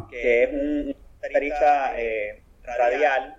[0.09, 3.38] que es un comentarista eh, radial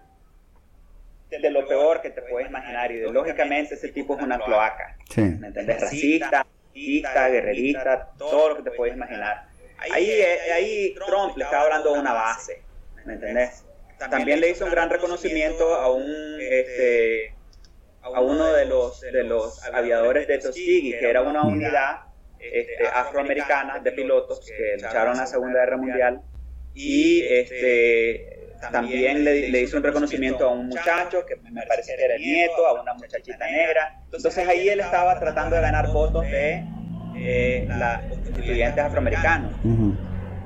[1.30, 2.92] de lo peor que te puedes imaginar.
[2.92, 4.98] Ideológicamente ese tipo es una cloaca.
[5.16, 5.82] ¿Me entiendes?
[5.82, 9.48] Racista, racista, guerrerista, todo lo que te puedes imaginar.
[9.92, 12.62] Ahí, eh, ahí Trump le está hablando de una base.
[13.06, 13.64] ¿Me entendés?
[14.10, 17.34] También le hizo un gran reconocimiento a un este,
[18.02, 22.02] a uno de los de los aviadores de Tuskegee, que era una unidad
[22.40, 26.22] este, afroamericana de pilotos que lucharon en la Segunda Guerra Mundial
[26.74, 28.39] y este
[28.72, 32.22] también le, le, hizo un reconocimiento a un muchacho que me parece que era el
[32.22, 34.02] nieto, a una muchachita negra.
[34.06, 36.64] Entonces ahí él estaba tratando de ganar votos de
[37.16, 39.54] eh, los constituyentes afroamericanos.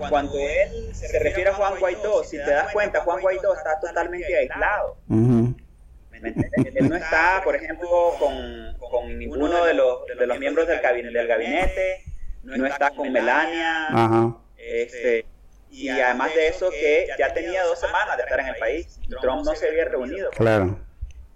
[0.10, 4.38] Cuando él se refiere a Juan Guaidó, si te das cuenta, Juan Guaidó está totalmente
[4.38, 4.98] aislado.
[5.10, 11.18] Él no está, por ejemplo, con, con ninguno de los, de los miembros del gabinete,
[11.18, 12.03] del gabinete
[12.44, 14.35] no está con Melania.
[14.57, 15.26] Este,
[15.73, 18.99] y además de eso, que ya tenía dos semanas de estar en el país.
[19.21, 20.29] Trump no se había reunido.
[20.31, 20.79] Claro.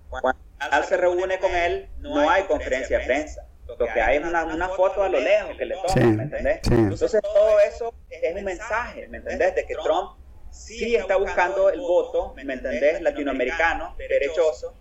[0.10, 0.40] Cuando
[0.72, 4.46] él se reúne con él, no hay conferencia de prensa lo que hay es una,
[4.46, 6.60] una foto a lo lejos que le toman, ¿me entendés?
[6.70, 9.56] Entonces todo eso es un mensaje, ¿me entendés?
[9.56, 10.18] De que Trump
[10.52, 13.02] sí está buscando el voto, ¿me entendés?
[13.02, 14.74] Latinoamericano, derechoso,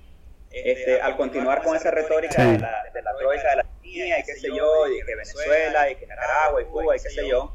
[0.51, 4.23] este, al continuar con esa retórica de la, de la troika de la línea y
[4.23, 7.55] qué sé yo, y que Venezuela, y que Nicaragua, y Cuba, y qué sé yo.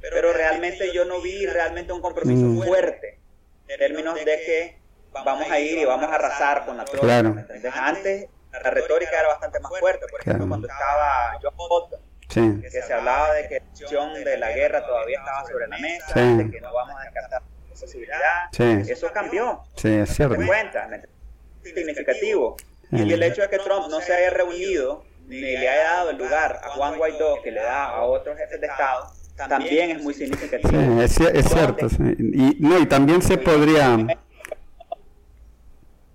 [0.00, 2.62] Pero realmente yo no vi realmente un compromiso mm.
[2.62, 3.18] fuerte
[3.68, 4.80] en términos de que
[5.12, 7.36] vamos a ir y vamos a arrasar con la troika, claro.
[7.74, 10.06] Antes la retórica era bastante más fuerte.
[10.10, 12.00] Por ejemplo, cuando estaba John Bolton,
[12.60, 16.20] que se hablaba de que la opción de la guerra todavía estaba sobre la mesa,
[16.20, 18.90] de que no vamos a descartar la posibilidad.
[18.90, 19.62] Eso cambió.
[19.76, 20.36] Sí, es cierto.
[20.46, 20.88] cuenta,
[21.62, 22.56] significativo.
[22.90, 26.18] Y el hecho de que Trump no se haya reunido ni le haya dado el
[26.18, 29.12] lugar a Juan Guaidó que le da a otros jefes de Estado,
[29.48, 30.72] también es muy significativo.
[31.08, 31.86] Sí, es, cierto.
[32.18, 34.06] Y, no, y también se podría...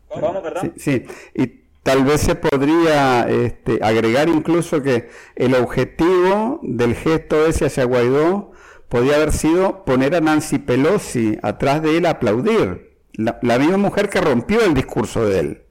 [0.07, 0.73] ¿Cómo, perdón?
[0.77, 1.05] Sí, sí.
[1.33, 1.47] Y
[1.83, 8.53] tal vez se podría este, agregar incluso que el objetivo del gesto ese hacia Guaidó
[8.89, 12.95] podía haber sido poner a Nancy Pelosi atrás de él a aplaudir.
[13.13, 15.61] La, misma mujer que rompió el discurso de él.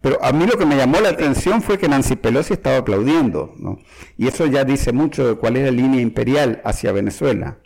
[0.00, 3.54] Pero a mí lo que me llamó la atención fue que Nancy Pelosi estaba aplaudiendo.
[4.16, 7.58] Y eso ya dice mucho de cuál es la línea imperial hacia Venezuela.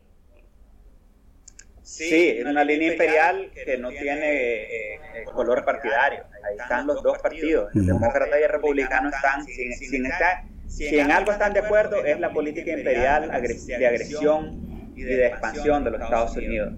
[1.82, 6.24] Sí, es una línea imperial que no tiene eh, eh, color partidario.
[6.44, 11.12] Ahí están los dos partidos, el demócrata y el republicano están sin, estar, si en
[11.12, 16.01] algo están de acuerdo es la política imperial de agresión y de expansión de los
[16.01, 16.73] Estados Unidos.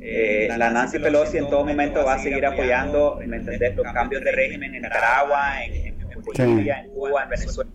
[0.00, 3.76] Eh, la Nancy Pelosi en todo momento va a seguir apoyando, ¿me entendés?
[3.76, 7.70] Los cambios de régimen en Nicaragua, en, Bolivia, en Cuba, en Venezuela.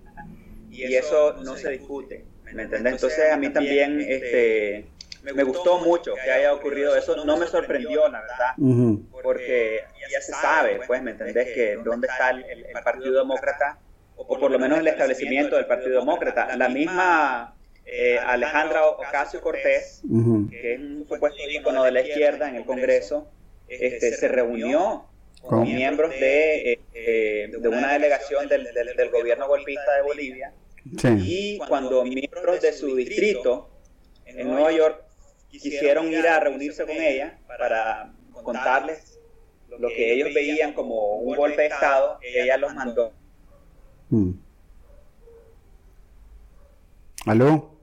[0.72, 2.94] Y eso no se discute, ¿me entendés?
[2.94, 4.88] Entonces a mí también, este
[5.34, 9.82] me gustó mucho que haya ocurrido eso, no me sorprendió, la verdad, porque
[10.12, 11.48] ya se sabe, pues, ¿me entendés?
[11.54, 13.80] Que dónde está el, Partido Demócrata,
[14.16, 16.56] o por lo menos el establecimiento del Partido Demócrata.
[16.56, 17.55] La misma
[17.86, 20.02] eh, Alejandra Ocasio Cortés,
[20.50, 23.30] que es un supuesto ícono de la izquierda en el Congreso,
[23.68, 25.06] este, se reunió
[25.42, 30.54] con miembros de, eh, eh, de una delegación del, del, gobierno golpista de Bolivia.
[31.24, 33.70] Y cuando miembros de su distrito
[34.26, 35.04] en Nueva York
[35.50, 38.14] quisieron ir a reunirse con ella para
[38.44, 39.20] contarles
[39.78, 43.14] lo que ellos veían como un golpe de Estado, ella los mandó.
[44.10, 44.32] Hmm.
[47.26, 47.75] ¿Aló?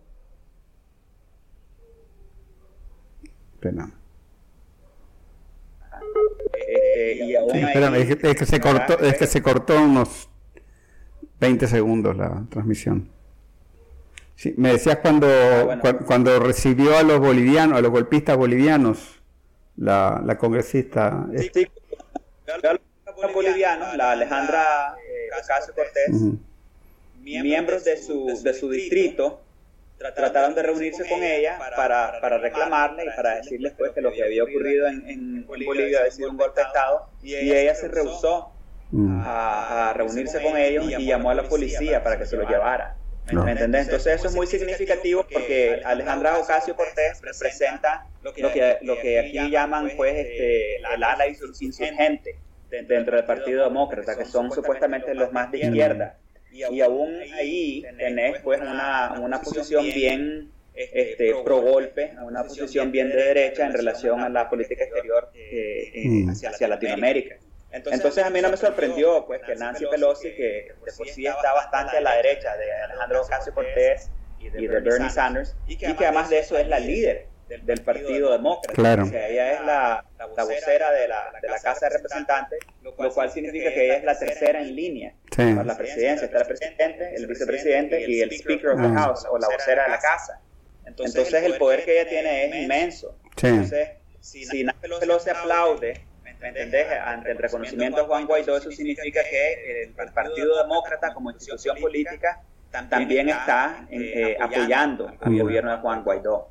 [6.68, 10.28] Eh, espérame, es que, es que se cortó, es que se cortó unos
[11.40, 13.10] 20 segundos la transmisión.
[14.56, 19.22] Me decías cuando, ah, cuando recibió a los bolivianos, a los golpistas bolivianos,
[19.76, 21.26] la, la congresista.
[21.52, 21.66] Sí,
[23.22, 25.28] los bolivianos, la Alejandra eh,
[25.74, 26.38] Cortés,
[27.20, 29.40] miembros de su, de su distrito,
[30.14, 34.24] trataron de reunirse con ella para, para reclamarle y para decirles pues, que lo que
[34.24, 38.52] había ocurrido en, en Bolivia había sido un golpe de Estado y ella se rehusó
[38.90, 39.20] mm.
[39.24, 42.96] a, a reunirse con ellos y llamó a la policía para que se lo llevara.
[43.30, 43.84] ¿Me entendés?
[43.84, 49.50] Entonces eso es muy significativo porque Alejandra Ocasio Cortés representa lo que, lo que aquí
[49.50, 52.36] llaman pues este, el ala insurgente
[52.68, 56.16] dentro del Partido Demócrata, que son supuestamente los más de izquierda.
[56.52, 63.08] Y aún ahí tenés pues una, una posición bien este, pro golpe, una posición bien
[63.08, 66.30] de derecha en relación a la política exterior eh, mm.
[66.30, 67.36] hacia Latinoamérica.
[67.70, 71.54] Entonces, a mí no me sorprendió pues que Nancy Pelosi, que de por sí está
[71.54, 76.28] bastante a la derecha de Alejandro Ocasio Cortés y de Bernie Sanders, y que además
[76.28, 77.31] de eso es la líder
[77.62, 78.74] del Partido Demócrata.
[78.74, 79.04] Claro.
[79.04, 82.94] O sea, ella es la, la vocera de la, de la Casa de Representantes, lo
[82.94, 86.26] cual significa que ella es la tercera en línea para la presidencia.
[86.26, 89.00] Está el presidente, el vicepresidente y el Speaker of the ah.
[89.00, 90.40] House, o la vocera de la Casa.
[90.86, 93.16] Entonces, el poder que ella tiene es inmenso.
[93.42, 96.12] Entonces, si Nancy Pelosi aplaude
[96.42, 96.86] ¿me entendés?
[97.04, 102.42] Ante el reconocimiento de Juan Guaidó, eso significa que el, Partido Demócrata como institución política
[102.70, 106.48] también está eh, apoyando al gobierno de Juan Guaidó.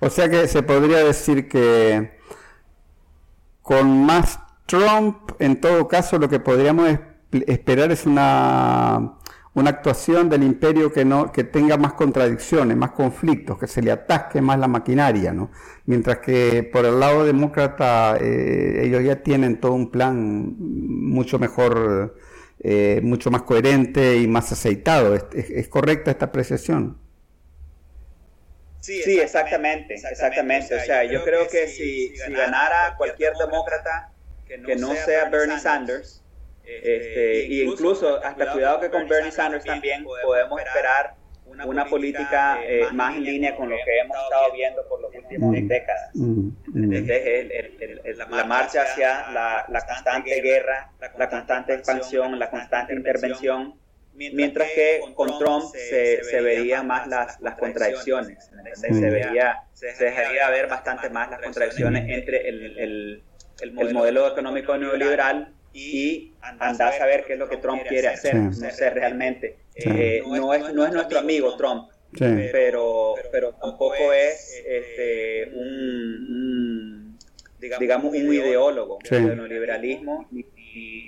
[0.00, 2.18] O sea que se podría decir que
[3.62, 6.98] con más Trump, en todo caso, lo que podríamos
[7.46, 9.16] esperar es una
[9.56, 13.90] una actuación del imperio que no que tenga más contradicciones, más conflictos, que se le
[13.90, 15.50] atasque más la maquinaria, ¿no?
[15.86, 22.16] Mientras que por el lado demócrata eh, ellos ya tienen todo un plan mucho mejor,
[22.60, 25.14] eh, mucho más coherente y más aceitado.
[25.14, 26.98] ¿Es, correcta esta apreciación?
[28.86, 30.74] Sí, exactamente, exactamente.
[30.74, 34.12] O sea, yo creo que si, si ganara cualquier demócrata
[34.46, 36.22] que no sea Bernie Sanders,
[36.64, 41.14] este, y incluso, hasta cuidado que con Bernie Sanders también podemos esperar
[41.64, 45.14] una política eh, eh, más en línea con lo que hemos estado viendo por las
[45.14, 45.68] últimas mm.
[45.68, 46.10] décadas.
[46.14, 46.48] Mm.
[46.66, 48.30] Mm.
[48.32, 53.74] la marcha hacia la, constante guerra, la constante expansión, la constante intervención,
[54.16, 58.50] mientras que con Trump se, se verían más las, las contradicciones.
[58.74, 63.22] Se, vería, se dejaría ver bastante más las contradicciones entre el, el,
[63.60, 68.34] el modelo económico neoliberal y andar a saber qué es lo que Trump quiere hacer.
[68.34, 69.58] No sé realmente.
[69.74, 76.65] Eh, no, es, no es nuestro amigo Trump, pero, pero tampoco es este, un,
[77.78, 80.42] digamos, un ideólogo del neoliberalismo ni,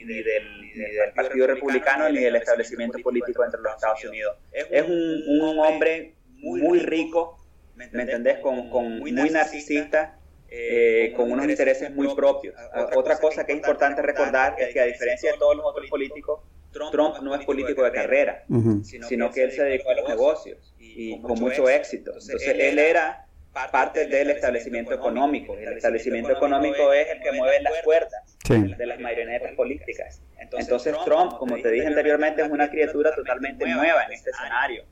[0.04, 4.36] del, del, Partido Republicano ni del establecimiento político entre los Estados Unidos.
[4.52, 7.38] Es un, un hombre muy rico,
[7.74, 8.38] ¿me entendés?
[8.38, 10.18] Con, con muy narcisista
[10.50, 12.54] eh, con unos intereses muy propios.
[12.96, 16.40] Otra cosa que es importante recordar es que a diferencia de todos los otros políticos,
[16.72, 18.44] Trump no es político de carrera,
[18.82, 22.12] sino que él se dedicó a los negocios y con mucho éxito.
[22.12, 25.56] Entonces él era parte del establecimiento económico.
[25.56, 30.22] El establecimiento económico es el que mueve las cuerdas de las marionetas políticas.
[30.38, 34.84] Entonces Trump, como te dije anteriormente, es una criatura totalmente nueva en este escenario.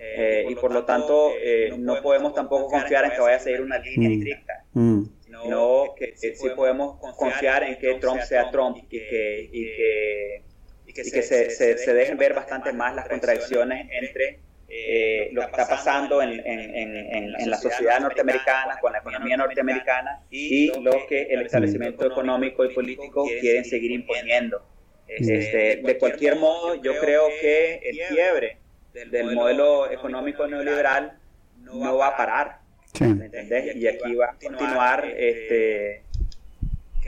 [0.00, 3.62] Eh, y por lo tanto eh, no podemos tampoco confiar en que vaya a seguir
[3.62, 5.02] una línea estricta, mm.
[5.24, 10.42] sino que, sí podemos confiar en que Trump sea Trump y que, y que,
[10.86, 14.38] y que se, se, se dejen ver bastante más las contradicciones entre
[14.70, 20.20] eh, lo que está pasando en, en, en, la sociedad norteamericana, con la economía norteamericana
[20.30, 24.62] y lo que el establecimiento económico y político quieren seguir imponiendo.
[25.06, 28.58] Este, de cualquier modo, yo creo que el quiebre
[28.92, 31.18] del modelo económico neoliberal
[31.56, 32.58] no va a parar.
[33.00, 33.74] ¿me entendés?
[33.74, 36.02] Y aquí va a continuar este,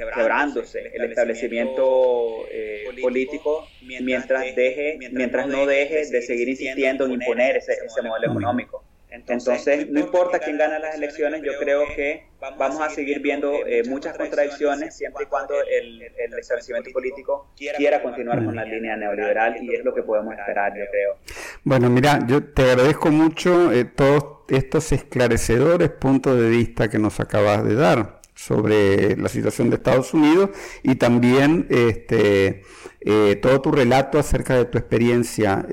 [0.09, 7.57] quebrándose el establecimiento eh, político mientras deje mientras no deje de seguir insistiendo en imponer
[7.57, 8.85] ese, ese modelo económico.
[9.11, 12.27] Entonces, no importa quién gana las elecciones, yo creo que
[12.59, 18.03] vamos a seguir viendo eh, muchas contradicciones siempre y cuando el, el, establecimiento político quiera
[18.03, 21.17] continuar con la línea neoliberal y es lo que podemos esperar, yo creo.
[21.65, 27.19] Bueno, mira, yo te agradezco mucho eh, todos estos esclarecedores puntos de vista que nos
[27.19, 30.51] acabas de dar sobre la situación de Estados Unidos
[30.83, 32.63] y también este,
[33.01, 35.67] eh, todo tu relato acerca de tu experiencia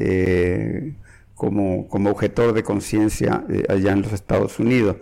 [1.37, 4.97] como, como objetor de conciencia eh, allá en los Estados Unidos.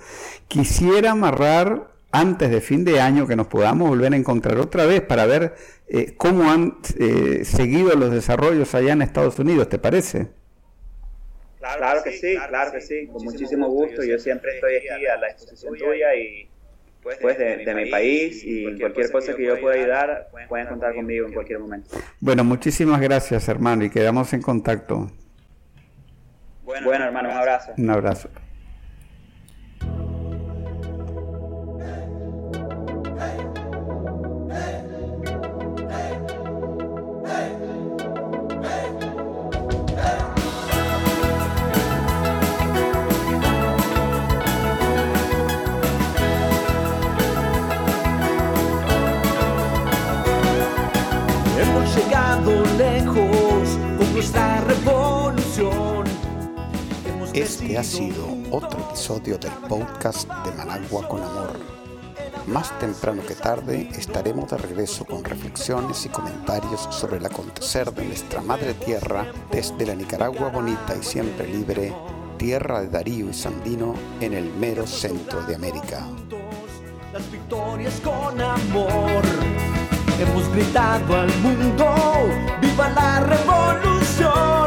[0.47, 5.01] Quisiera amarrar antes de fin de año que nos podamos volver a encontrar otra vez
[5.01, 5.55] para ver
[5.87, 10.27] eh, cómo han eh, seguido los desarrollos allá en Estados Unidos, ¿te parece?
[11.59, 14.03] Claro, que sí, claro que sí, con muchísimo gusto.
[14.03, 16.47] Yo siempre estoy aquí a la disposición tuya y
[17.05, 20.95] pues, pues de, de, mi país y cualquier cosa que yo pueda ayudar, pueden contar
[20.95, 21.95] conmigo en cualquier momento.
[22.19, 25.11] Bueno, muchísimas gracias hermano y quedamos en contacto.
[26.63, 27.73] Bueno, hermano, un abrazo.
[27.77, 28.29] Un abrazo.
[57.45, 61.59] Este ha sido otro episodio del podcast de Managua con Amor.
[62.47, 68.03] Más temprano que tarde estaremos de regreso con reflexiones y comentarios sobre el acontecer de
[68.03, 71.93] nuestra madre tierra desde la Nicaragua bonita y siempre libre,
[72.37, 76.03] tierra de Darío y Sandino en el mero centro de América.
[77.13, 79.21] Las victorias con amor.
[80.19, 81.93] Hemos gritado al mundo,
[82.59, 84.64] viva la revolución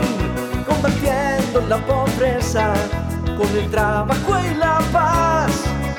[1.48, 2.72] combatiendo la pobreza
[3.36, 5.50] con el trabajo y la paz.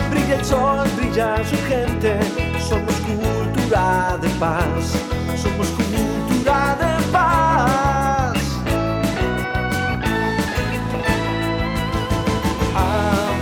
[0.09, 2.19] Brilla el sol, brilla su gente,
[2.59, 4.95] somos cultura de paz,
[5.41, 8.37] somos cultura de paz.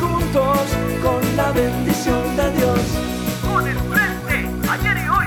[0.00, 0.60] juntos
[1.02, 2.80] con la bendición de Dios.
[3.42, 5.26] Con el frente, ayer y hoy,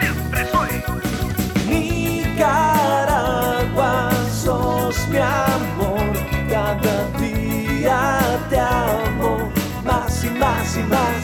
[0.00, 0.72] siempre soy.
[1.66, 2.70] Nicaragua,
[4.30, 6.12] sos mi amor.
[6.50, 7.98] Cada día
[8.50, 9.50] te amo
[9.82, 11.15] más y más y más.